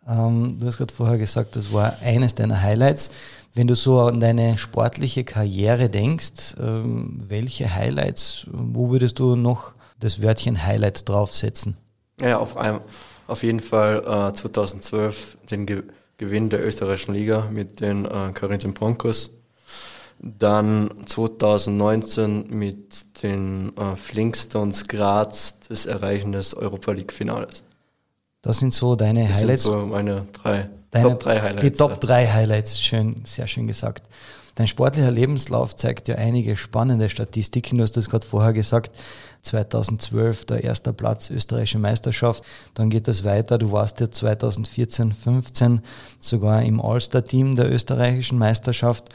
Ähm, 0.07 0.57
du 0.59 0.67
hast 0.67 0.77
gerade 0.77 0.93
vorher 0.93 1.17
gesagt, 1.17 1.55
das 1.55 1.73
war 1.73 1.97
eines 2.01 2.35
deiner 2.35 2.61
Highlights. 2.61 3.09
Wenn 3.53 3.67
du 3.67 3.75
so 3.75 4.01
an 4.01 4.19
deine 4.19 4.57
sportliche 4.57 5.23
Karriere 5.23 5.89
denkst, 5.89 6.55
ähm, 6.59 7.19
welche 7.27 7.73
Highlights, 7.73 8.45
wo 8.51 8.91
würdest 8.91 9.19
du 9.19 9.35
noch 9.35 9.73
das 9.99 10.21
Wörtchen 10.21 10.63
Highlight 10.63 11.09
draufsetzen? 11.09 11.77
Ja, 12.21 12.37
auf, 12.37 12.57
einem, 12.57 12.81
auf 13.27 13.43
jeden 13.43 13.59
Fall 13.59 13.99
äh, 13.99 14.33
2012 14.33 15.37
den 15.51 15.65
Ge 15.65 15.83
Gewinn 16.17 16.49
der 16.49 16.65
österreichischen 16.65 17.13
Liga 17.13 17.47
mit 17.49 17.79
den 17.79 18.03
äh, 18.03 18.31
Carinthian 18.33 18.73
Broncos. 18.73 19.38
Dann 20.21 20.89
2019 21.05 22.47
mit 22.49 23.23
den 23.23 23.71
äh, 23.77 23.95
Flintstones 23.95 24.87
Graz 24.87 25.59
das 25.67 25.85
Erreichen 25.85 26.33
des 26.33 26.53
Europa 26.53 26.91
League 26.91 27.13
Finales. 27.13 27.63
Das 28.41 28.59
sind 28.59 28.73
so 28.73 28.95
deine 28.95 29.27
das 29.27 29.37
Highlights. 29.37 29.63
Sind 29.63 29.73
so 29.73 29.85
meine 29.85 30.27
drei 30.33 30.69
Deine, 30.91 31.09
Top 31.09 31.19
3 31.19 31.41
Highlights. 31.41 31.61
Die 31.61 31.71
Top 31.71 32.01
3 32.01 32.27
Highlights, 32.27 32.81
schön, 32.81 33.21
sehr 33.25 33.47
schön 33.47 33.67
gesagt. 33.67 34.03
Dein 34.55 34.67
sportlicher 34.67 35.11
Lebenslauf 35.11 35.75
zeigt 35.75 36.07
ja 36.07 36.15
einige 36.15 36.57
spannende 36.57 37.09
Statistiken. 37.09 37.77
Du 37.77 37.83
hast 37.83 37.95
das 37.95 38.09
gerade 38.09 38.25
vorher 38.25 38.53
gesagt. 38.53 38.91
2012 39.43 40.45
der 40.45 40.63
erste 40.63 40.91
Platz 40.91 41.29
österreichische 41.29 41.79
Meisterschaft. 41.79 42.43
Dann 42.73 42.89
geht 42.89 43.07
das 43.07 43.23
weiter. 43.23 43.57
Du 43.57 43.71
warst 43.71 43.99
ja 44.01 44.11
2014, 44.11 45.13
15 45.13 45.81
sogar 46.19 46.63
im 46.63 46.81
All-Star-Team 46.81 47.55
der 47.55 47.71
österreichischen 47.71 48.37
Meisterschaft 48.37 49.09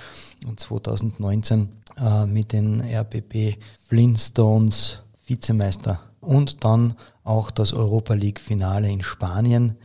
und 0.45 0.61
2019 0.61 1.69
äh, 1.97 2.27
mit 2.27 2.53
den 2.53 2.81
RPP 2.81 3.59
Flintstones 3.89 5.01
Vizemeister 5.27 6.01
und 6.21 6.65
dann 6.65 6.95
auch 7.23 7.51
das 7.51 7.73
Europa 7.73 8.15
League 8.15 8.41
Finale 8.41 8.89
in 8.91 9.03
Spanien 9.03 9.77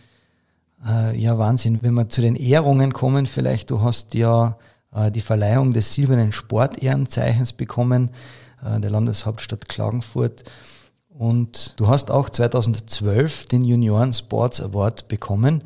äh, 0.86 1.18
ja, 1.18 1.38
Wahnsinn. 1.38 1.80
Wenn 1.82 1.94
wir 1.94 2.10
zu 2.10 2.22
den 2.22 2.36
Ehrungen 2.36 2.94
kommen, 2.94 3.26
vielleicht, 3.26 3.72
du 3.72 3.82
hast 3.82 4.14
ja 4.14 4.58
äh, 4.94 5.12
die 5.12 5.22
Verleihung 5.22 5.74
des 5.74 5.94
silbernen 5.94 6.32
Sportehrenzeichens 6.32 7.54
bekommen, 7.54 8.12
äh, 8.64 8.80
der 8.80 8.90
Landeshauptstadt 8.90 9.68
Klagenfurt. 9.68 10.44
Und 11.10 11.74
du 11.78 11.88
hast 11.88 12.12
auch 12.12 12.30
2012 12.30 13.46
den 13.46 13.64
Junioren 13.64 14.14
Sports 14.14 14.62
Award 14.62 15.08
bekommen. 15.10 15.64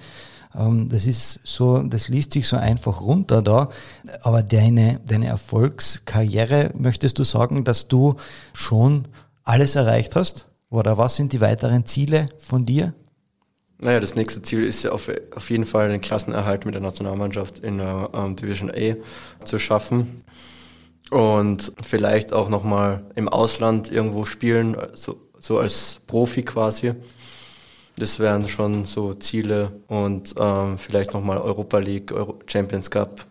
Ähm, 0.55 0.89
das 0.89 1.05
ist 1.05 1.39
so, 1.43 1.81
das 1.83 2.07
liest 2.07 2.33
sich 2.33 2.47
so 2.47 2.57
einfach 2.57 3.01
runter 3.01 3.41
da. 3.41 3.69
Aber 4.21 4.43
deine, 4.43 4.99
deine 5.05 5.27
Erfolgskarriere, 5.27 6.71
möchtest 6.75 7.19
du 7.19 7.23
sagen, 7.23 7.63
dass 7.63 7.87
du 7.87 8.15
schon 8.53 9.07
alles 9.43 9.75
erreicht 9.75 10.15
hast? 10.15 10.47
Oder 10.69 10.97
was 10.97 11.15
sind 11.15 11.33
die 11.33 11.41
weiteren 11.41 11.85
Ziele 11.85 12.29
von 12.37 12.65
dir? 12.65 12.93
Naja, 13.79 13.99
das 13.99 14.15
nächste 14.15 14.41
Ziel 14.41 14.63
ist 14.63 14.83
ja 14.83 14.91
auf, 14.91 15.11
auf 15.35 15.49
jeden 15.49 15.65
Fall 15.65 15.89
den 15.89 16.01
Klassenerhalt 16.01 16.65
mit 16.65 16.73
der 16.73 16.81
Nationalmannschaft 16.81 17.59
in 17.59 17.79
der 17.79 18.09
ähm, 18.13 18.35
Division 18.35 18.71
A 18.71 18.95
zu 19.45 19.59
schaffen 19.59 20.23
und 21.11 21.73
vielleicht 21.83 22.33
auch 22.33 22.49
nochmal 22.49 23.03
im 23.15 23.27
Ausland 23.27 23.91
irgendwo 23.91 24.25
spielen, 24.25 24.77
so, 24.93 25.17
so 25.39 25.59
als 25.59 25.99
Profi 26.07 26.43
quasi. 26.43 26.93
Das 27.97 28.19
wären 28.19 28.47
schon 28.47 28.85
so 28.85 29.13
Ziele 29.13 29.71
und 29.87 30.33
ähm, 30.37 30.77
vielleicht 30.77 31.13
nochmal 31.13 31.37
Europa 31.37 31.77
League, 31.77 32.11
Euro 32.11 32.39
Champions 32.47 32.89
Cup. 32.89 33.25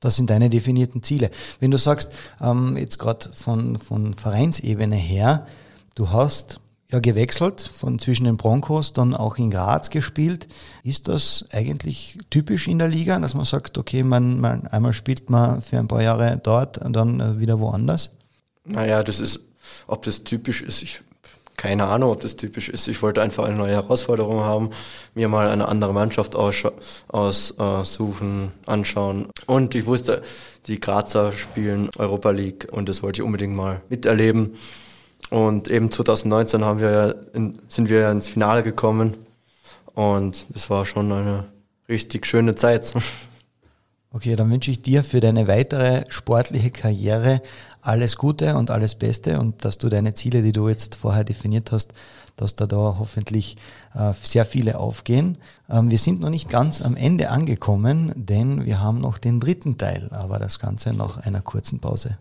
Das 0.00 0.16
sind 0.16 0.30
deine 0.30 0.48
definierten 0.48 1.02
Ziele. 1.02 1.30
Wenn 1.60 1.70
du 1.70 1.76
sagst, 1.76 2.12
ähm, 2.40 2.76
jetzt 2.78 2.98
gerade 2.98 3.28
von, 3.28 3.78
von 3.78 4.14
Vereinsebene 4.14 4.96
her, 4.96 5.46
du 5.94 6.10
hast 6.10 6.60
ja 6.90 6.98
gewechselt 6.98 7.60
von 7.60 7.98
zwischen 7.98 8.24
den 8.24 8.36
Broncos, 8.36 8.92
dann 8.92 9.14
auch 9.14 9.36
in 9.36 9.50
Graz 9.50 9.90
gespielt. 9.90 10.48
Ist 10.82 11.08
das 11.08 11.44
eigentlich 11.52 12.18
typisch 12.30 12.66
in 12.66 12.78
der 12.78 12.88
Liga, 12.88 13.18
dass 13.18 13.34
man 13.34 13.44
sagt, 13.44 13.78
okay, 13.78 14.02
man, 14.02 14.40
man 14.40 14.66
einmal 14.66 14.92
spielt 14.92 15.30
man 15.30 15.62
für 15.62 15.78
ein 15.78 15.88
paar 15.88 16.02
Jahre 16.02 16.40
dort 16.42 16.78
und 16.78 16.94
dann 16.94 17.20
äh, 17.20 17.38
wieder 17.38 17.60
woanders? 17.60 18.10
Naja, 18.64 19.02
das 19.02 19.20
ist, 19.20 19.40
ob 19.86 20.04
das 20.04 20.24
typisch 20.24 20.62
ist, 20.62 20.82
ich 20.82 21.02
keine 21.60 21.88
Ahnung, 21.88 22.12
ob 22.12 22.22
das 22.22 22.36
typisch 22.36 22.70
ist. 22.70 22.88
Ich 22.88 23.02
wollte 23.02 23.20
einfach 23.20 23.44
eine 23.44 23.54
neue 23.54 23.74
Herausforderung 23.74 24.40
haben, 24.40 24.70
mir 25.14 25.28
mal 25.28 25.50
eine 25.50 25.68
andere 25.68 25.92
Mannschaft 25.92 26.34
aussuchen, 26.34 28.52
anschauen. 28.64 29.28
Und 29.44 29.74
ich 29.74 29.84
wusste, 29.84 30.22
die 30.68 30.80
Grazer 30.80 31.32
spielen 31.32 31.90
Europa 31.98 32.30
League 32.30 32.66
und 32.72 32.88
das 32.88 33.02
wollte 33.02 33.20
ich 33.20 33.26
unbedingt 33.26 33.54
mal 33.54 33.82
miterleben. 33.90 34.54
Und 35.28 35.68
eben 35.68 35.92
2019 35.92 36.64
haben 36.64 36.80
wir 36.80 37.26
in, 37.34 37.58
sind 37.68 37.90
wir 37.90 38.10
ins 38.10 38.28
Finale 38.28 38.62
gekommen 38.62 39.18
und 39.92 40.46
es 40.54 40.70
war 40.70 40.86
schon 40.86 41.12
eine 41.12 41.44
richtig 41.90 42.26
schöne 42.26 42.54
Zeit. 42.54 42.94
Okay, 44.12 44.34
dann 44.34 44.50
wünsche 44.50 44.72
ich 44.72 44.82
dir 44.82 45.04
für 45.04 45.20
deine 45.20 45.46
weitere 45.46 46.04
sportliche 46.08 46.72
Karriere 46.72 47.42
alles 47.80 48.16
Gute 48.16 48.56
und 48.56 48.72
alles 48.72 48.96
Beste 48.96 49.38
und 49.38 49.64
dass 49.64 49.78
du 49.78 49.88
deine 49.88 50.14
Ziele, 50.14 50.42
die 50.42 50.52
du 50.52 50.68
jetzt 50.68 50.96
vorher 50.96 51.22
definiert 51.22 51.70
hast, 51.70 51.92
dass 52.36 52.56
da 52.56 52.66
da 52.66 52.96
hoffentlich 52.98 53.56
äh, 53.94 54.12
sehr 54.20 54.44
viele 54.44 54.80
aufgehen. 54.80 55.38
Ähm, 55.68 55.92
wir 55.92 55.98
sind 55.98 56.20
noch 56.20 56.30
nicht 56.30 56.48
ganz 56.48 56.82
am 56.82 56.96
Ende 56.96 57.30
angekommen, 57.30 58.12
denn 58.16 58.66
wir 58.66 58.80
haben 58.80 59.00
noch 59.00 59.16
den 59.16 59.38
dritten 59.38 59.78
Teil, 59.78 60.08
aber 60.10 60.40
das 60.40 60.58
Ganze 60.58 60.92
nach 60.92 61.18
einer 61.18 61.40
kurzen 61.40 61.78
Pause. 61.78 62.18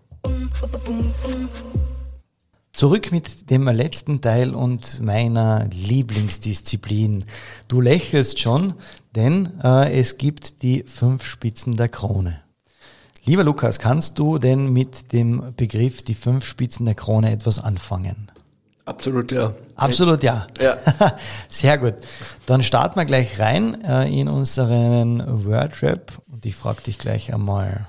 Zurück 2.79 3.11
mit 3.11 3.49
dem 3.49 3.67
letzten 3.67 4.21
Teil 4.21 4.55
und 4.55 5.01
meiner 5.01 5.67
Lieblingsdisziplin. 5.69 7.25
Du 7.67 7.81
lächelst 7.81 8.39
schon, 8.39 8.73
denn 9.15 9.59
äh, 9.63 9.99
es 9.99 10.17
gibt 10.17 10.61
die 10.61 10.83
fünf 10.83 11.25
Spitzen 11.25 11.75
der 11.75 11.89
Krone. 11.89 12.41
Lieber 13.25 13.43
Lukas, 13.43 13.79
kannst 13.79 14.17
du 14.17 14.37
denn 14.37 14.71
mit 14.71 15.13
dem 15.13 15.53
Begriff 15.55 16.03
die 16.03 16.15
fünf 16.15 16.45
Spitzen 16.45 16.85
der 16.85 16.95
Krone 16.95 17.31
etwas 17.31 17.59
anfangen? 17.59 18.31
Absolut 18.85 19.31
ja. 19.31 19.53
Absolut 19.75 20.23
ja. 20.23 20.47
Ja. 20.59 20.75
Sehr 21.49 21.77
gut. 21.77 21.95
Dann 22.45 22.63
starten 22.63 22.99
wir 22.99 23.05
gleich 23.05 23.39
rein 23.39 23.83
äh, 23.83 24.07
in 24.09 24.27
unseren 24.27 25.45
Wordrap 25.45 26.11
und 26.31 26.45
ich 26.45 26.55
frage 26.55 26.81
dich 26.83 26.97
gleich 26.97 27.33
einmal. 27.33 27.87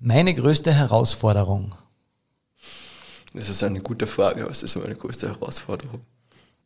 Meine 0.00 0.34
größte 0.34 0.72
Herausforderung 0.72 1.74
das 3.34 3.48
ist 3.48 3.64
eine 3.64 3.80
gute 3.80 4.06
Frage. 4.06 4.48
Was 4.48 4.62
ist 4.62 4.76
meine 4.76 4.94
größte 4.94 5.28
Herausforderung? 5.28 6.00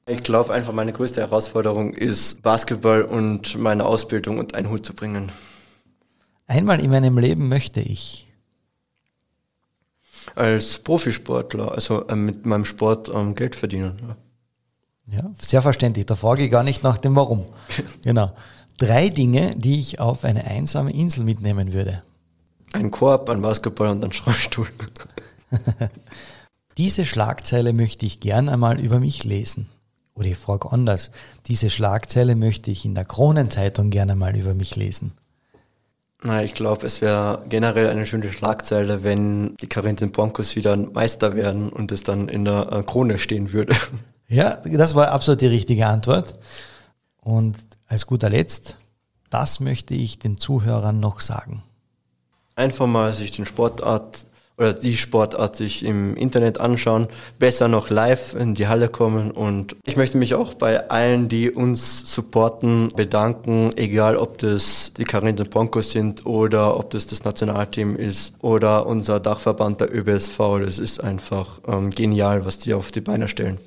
Ich 0.09 0.23
glaube 0.23 0.55
einfach, 0.55 0.73
meine 0.73 0.95
größte 0.95 1.21
Herausforderung 1.21 1.93
ist, 1.93 2.41
Basketball 2.43 3.03
und 3.03 3.59
meine 3.59 3.85
Ausbildung 3.85 4.39
unter 4.39 4.57
einen 4.57 4.71
Hut 4.71 4.87
zu 4.87 4.95
bringen. 4.95 5.31
Einmal 6.47 6.81
in 6.81 6.91
meinem 6.91 7.19
Leben 7.19 7.51
möchte 7.51 7.81
ich. 7.81 8.27
Als 10.35 10.79
Profisportler, 10.79 11.73
also 11.73 12.07
äh, 12.07 12.17
mit 12.17 12.47
meinem 12.47 12.65
Sport 12.65 13.11
ähm, 13.15 13.35
Geld 13.35 13.55
verdienen. 13.55 14.17
Ja. 15.11 15.19
ja, 15.19 15.31
sehr 15.39 15.61
verständlich. 15.61 16.07
Da 16.07 16.17
frage 16.17 16.45
ich 16.45 16.51
gar 16.51 16.65
nicht 16.65 16.83
nach 16.83 16.97
dem 16.97 17.15
Warum. 17.15 17.45
genau. 18.03 18.35
Drei 18.79 19.11
Dinge, 19.11 19.51
die 19.57 19.79
ich 19.79 20.01
auf 20.01 20.25
eine 20.25 20.45
einsame 20.45 20.93
Insel 20.93 21.25
mitnehmen 21.25 21.75
würde. 21.75 22.03
Ein 22.73 22.91
Korb, 22.91 23.29
ein 23.29 23.43
Basketball 23.43 23.89
und 23.89 24.03
ein 24.03 24.13
Schreibstuhl. 24.13 24.69
Diese 26.79 27.05
Schlagzeile 27.05 27.75
möchte 27.75 28.07
ich 28.07 28.21
gern 28.21 28.49
einmal 28.49 28.81
über 28.81 29.01
mich 29.01 29.25
lesen. 29.25 29.69
Oder 30.19 30.29
ich 30.29 30.37
frage 30.37 30.73
anders, 30.73 31.11
diese 31.47 31.71
Schlagzeile 31.71 32.35
möchte 32.35 32.71
ich 32.71 32.85
in 32.85 32.95
der 32.95 33.05
Kronenzeitung 33.05 33.91
gerne 33.91 34.17
mal 34.17 34.37
über 34.37 34.53
mich 34.53 34.75
lesen. 34.75 35.13
Na, 36.25 36.43
ich 36.43 36.55
glaube, 36.55 36.85
es 36.85 37.01
wäre 37.01 37.45
generell 37.49 37.89
eine 37.89 38.05
schöne 38.05 38.33
Schlagzeile, 38.33 39.05
wenn 39.05 39.55
die 39.57 39.69
Carinthen 39.69 40.11
Broncos 40.11 40.57
wieder 40.57 40.77
Meister 40.77 41.37
werden 41.37 41.69
und 41.69 41.93
es 41.93 42.03
dann 42.03 42.29
in 42.29 42.45
der 42.45 42.73
äh, 42.73 42.83
Krone 42.83 43.19
stehen 43.19 43.53
würde. 43.53 43.75
Ja, 44.31 44.57
das 44.57 44.95
war 44.95 45.11
absolut 45.11 45.41
die 45.41 45.47
richtige 45.47 45.87
Antwort. 45.87 46.39
Und 47.23 47.57
als 47.87 48.07
guter 48.07 48.29
Letzt, 48.29 48.77
das 49.31 49.59
möchte 49.59 49.95
ich 49.95 50.19
den 50.19 50.37
Zuhörern 50.37 51.01
noch 51.01 51.21
sagen. 51.21 51.63
Einfach 52.55 52.87
mal 52.87 53.15
sich 53.15 53.31
den 53.31 53.47
Sportart 53.47 54.27
oder 54.59 54.75
die 54.75 54.97
Sportart 54.97 55.57
sich 55.57 55.85
im 55.85 56.17
Internet 56.17 56.61
anschauen, 56.61 57.07
besser 57.39 57.69
noch 57.69 57.91
live 57.91 58.35
in 58.35 58.55
die 58.55 58.67
Halle 58.67 58.89
kommen 58.89 59.31
und 59.31 59.77
ich 59.87 59.97
möchte 59.97 60.19
mich 60.19 60.35
auch 60.35 60.55
bei 60.55 60.91
allen, 60.91 61.29
die 61.29 61.51
uns 61.51 62.13
supporten, 62.13 62.93
bedanken, 62.95 63.71
egal 63.77 64.17
ob 64.17 64.39
das 64.39 64.93
die 64.97 65.05
Carinthen 65.05 65.49
Broncos 65.49 65.93
sind 65.93 66.27
oder 66.27 66.77
ob 66.77 66.91
das 66.91 67.07
das 67.07 67.25
Nationalteam 67.25 67.97
ist 67.97 68.35
oder 68.41 68.87
unser 68.87 69.21
Dachverband 69.21 69.81
der 69.81 69.95
ÖBSV. 69.95 70.39
Das 70.65 70.79
ist 70.79 71.03
einfach 71.03 71.61
ähm, 71.67 71.91
genial, 71.91 72.45
was 72.45 72.59
die 72.59 72.75
auf 72.75 72.91
die 72.91 73.01
Beine 73.01 73.29
stellen. 73.29 73.59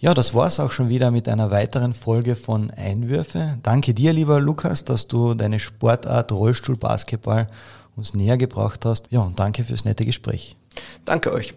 Ja, 0.00 0.14
das 0.14 0.32
war's 0.32 0.60
auch 0.60 0.70
schon 0.70 0.88
wieder 0.88 1.10
mit 1.10 1.28
einer 1.28 1.50
weiteren 1.50 1.92
Folge 1.92 2.36
von 2.36 2.70
Einwürfe. 2.70 3.58
Danke 3.64 3.94
dir, 3.94 4.12
lieber 4.12 4.40
Lukas, 4.40 4.84
dass 4.84 5.08
du 5.08 5.34
deine 5.34 5.58
Sportart 5.58 6.30
Rollstuhlbasketball 6.30 7.48
uns 7.98 8.14
näher 8.14 8.38
gebracht 8.38 8.84
hast. 8.84 9.08
Ja, 9.10 9.20
und 9.20 9.38
danke 9.38 9.64
fürs 9.64 9.84
nette 9.84 10.06
Gespräch. 10.06 10.56
Danke 11.04 11.32
euch. 11.32 11.54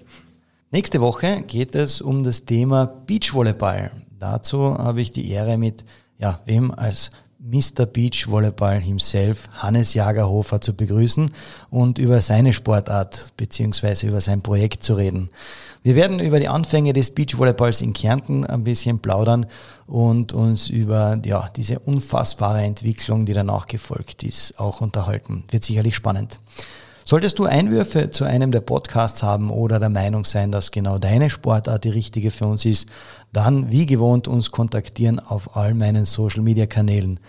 Nächste 0.71 1.01
Woche 1.01 1.43
geht 1.43 1.75
es 1.75 2.01
um 2.01 2.23
das 2.23 2.45
Thema 2.45 2.85
Beachvolleyball. 2.85 3.91
Dazu 4.19 4.77
habe 4.77 5.01
ich 5.01 5.11
die 5.11 5.29
Ehre 5.29 5.57
mit, 5.57 5.83
ja, 6.17 6.39
wem 6.45 6.71
als 6.71 7.11
Mr. 7.39 7.87
Beach 7.87 8.27
Volleyball 8.27 8.79
himself, 8.79 9.49
Hannes 9.53 9.95
Jagerhofer, 9.95 10.61
zu 10.61 10.75
begrüßen 10.75 11.31
und 11.71 11.97
über 11.97 12.21
seine 12.21 12.53
Sportart 12.53 13.33
beziehungsweise 13.35 14.07
über 14.07 14.21
sein 14.21 14.41
Projekt 14.41 14.83
zu 14.83 14.93
reden. 14.93 15.29
Wir 15.83 15.95
werden 15.95 16.19
über 16.19 16.39
die 16.39 16.47
Anfänge 16.47 16.93
des 16.93 17.09
Beachvolleyballs 17.09 17.81
in 17.81 17.93
Kärnten 17.93 18.45
ein 18.45 18.63
bisschen 18.63 18.99
plaudern 18.99 19.47
und 19.87 20.31
uns 20.31 20.69
über 20.69 21.19
ja, 21.25 21.49
diese 21.55 21.79
unfassbare 21.79 22.61
Entwicklung, 22.61 23.25
die 23.25 23.33
danach 23.33 23.65
gefolgt 23.65 24.21
ist, 24.21 24.59
auch 24.59 24.81
unterhalten. 24.81 25.43
Wird 25.49 25.63
sicherlich 25.63 25.95
spannend. 25.95 26.39
Solltest 27.03 27.39
du 27.39 27.45
Einwürfe 27.45 28.11
zu 28.11 28.25
einem 28.25 28.51
der 28.51 28.61
Podcasts 28.61 29.23
haben 29.23 29.49
oder 29.49 29.79
der 29.79 29.89
Meinung 29.89 30.23
sein, 30.23 30.51
dass 30.51 30.69
genau 30.69 30.99
deine 30.99 31.31
Sportart 31.31 31.83
die 31.83 31.89
richtige 31.89 32.29
für 32.29 32.45
uns 32.45 32.63
ist, 32.63 32.87
dann 33.33 33.71
wie 33.71 33.87
gewohnt 33.87 34.27
uns 34.27 34.51
kontaktieren 34.51 35.19
auf 35.19 35.57
all 35.57 35.73
meinen 35.73 36.05
Social 36.05 36.43
Media 36.43 36.67
Kanälen. 36.67 37.19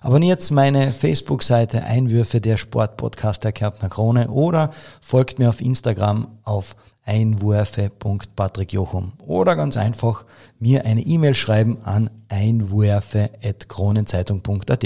Abonniert 0.00 0.50
meine 0.50 0.92
Facebook-Seite 0.92 1.82
Einwürfe 1.82 2.40
der 2.40 2.56
Sportpodcast 2.56 3.44
der 3.44 3.52
Kärntner 3.52 3.90
Krone 3.90 4.28
oder 4.28 4.70
folgt 5.02 5.38
mir 5.38 5.50
auf 5.50 5.60
Instagram 5.60 6.28
auf 6.44 6.74
einwürfe.patrickjochum 7.08 9.14
oder 9.26 9.56
ganz 9.56 9.76
einfach 9.76 10.24
mir 10.60 10.84
eine 10.84 11.00
E-Mail 11.00 11.34
schreiben 11.34 11.78
an 11.82 12.10
einwürfe.kronenzeitung.at. 12.28 14.84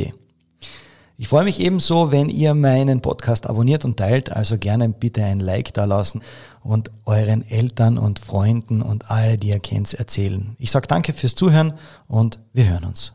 Ich 1.19 1.29
freue 1.29 1.45
mich 1.45 1.61
ebenso, 1.61 2.11
wenn 2.11 2.31
ihr 2.31 2.55
meinen 2.55 3.01
Podcast 3.01 3.47
abonniert 3.47 3.85
und 3.85 3.97
teilt, 3.97 4.33
also 4.33 4.59
gerne 4.59 4.89
bitte 4.89 5.25
ein 5.25 5.39
Like 5.41 5.75
da 5.75 5.85
lassen 5.85 6.23
und 6.63 6.91
euren 7.05 7.49
Eltern 7.49 7.99
und 7.99 8.19
Freunden 8.19 8.83
und 8.83 9.11
alle, 9.11 9.39
die 9.39 9.51
ihr 9.51 9.61
kennt, 9.61 9.93
erzählen. 9.95 10.57
Ich 10.59 10.71
sage 10.71 10.87
danke 10.87 11.13
fürs 11.13 11.35
Zuhören 11.35 11.75
und 12.09 12.41
wir 12.53 12.69
hören 12.69 12.85
uns. 12.85 13.13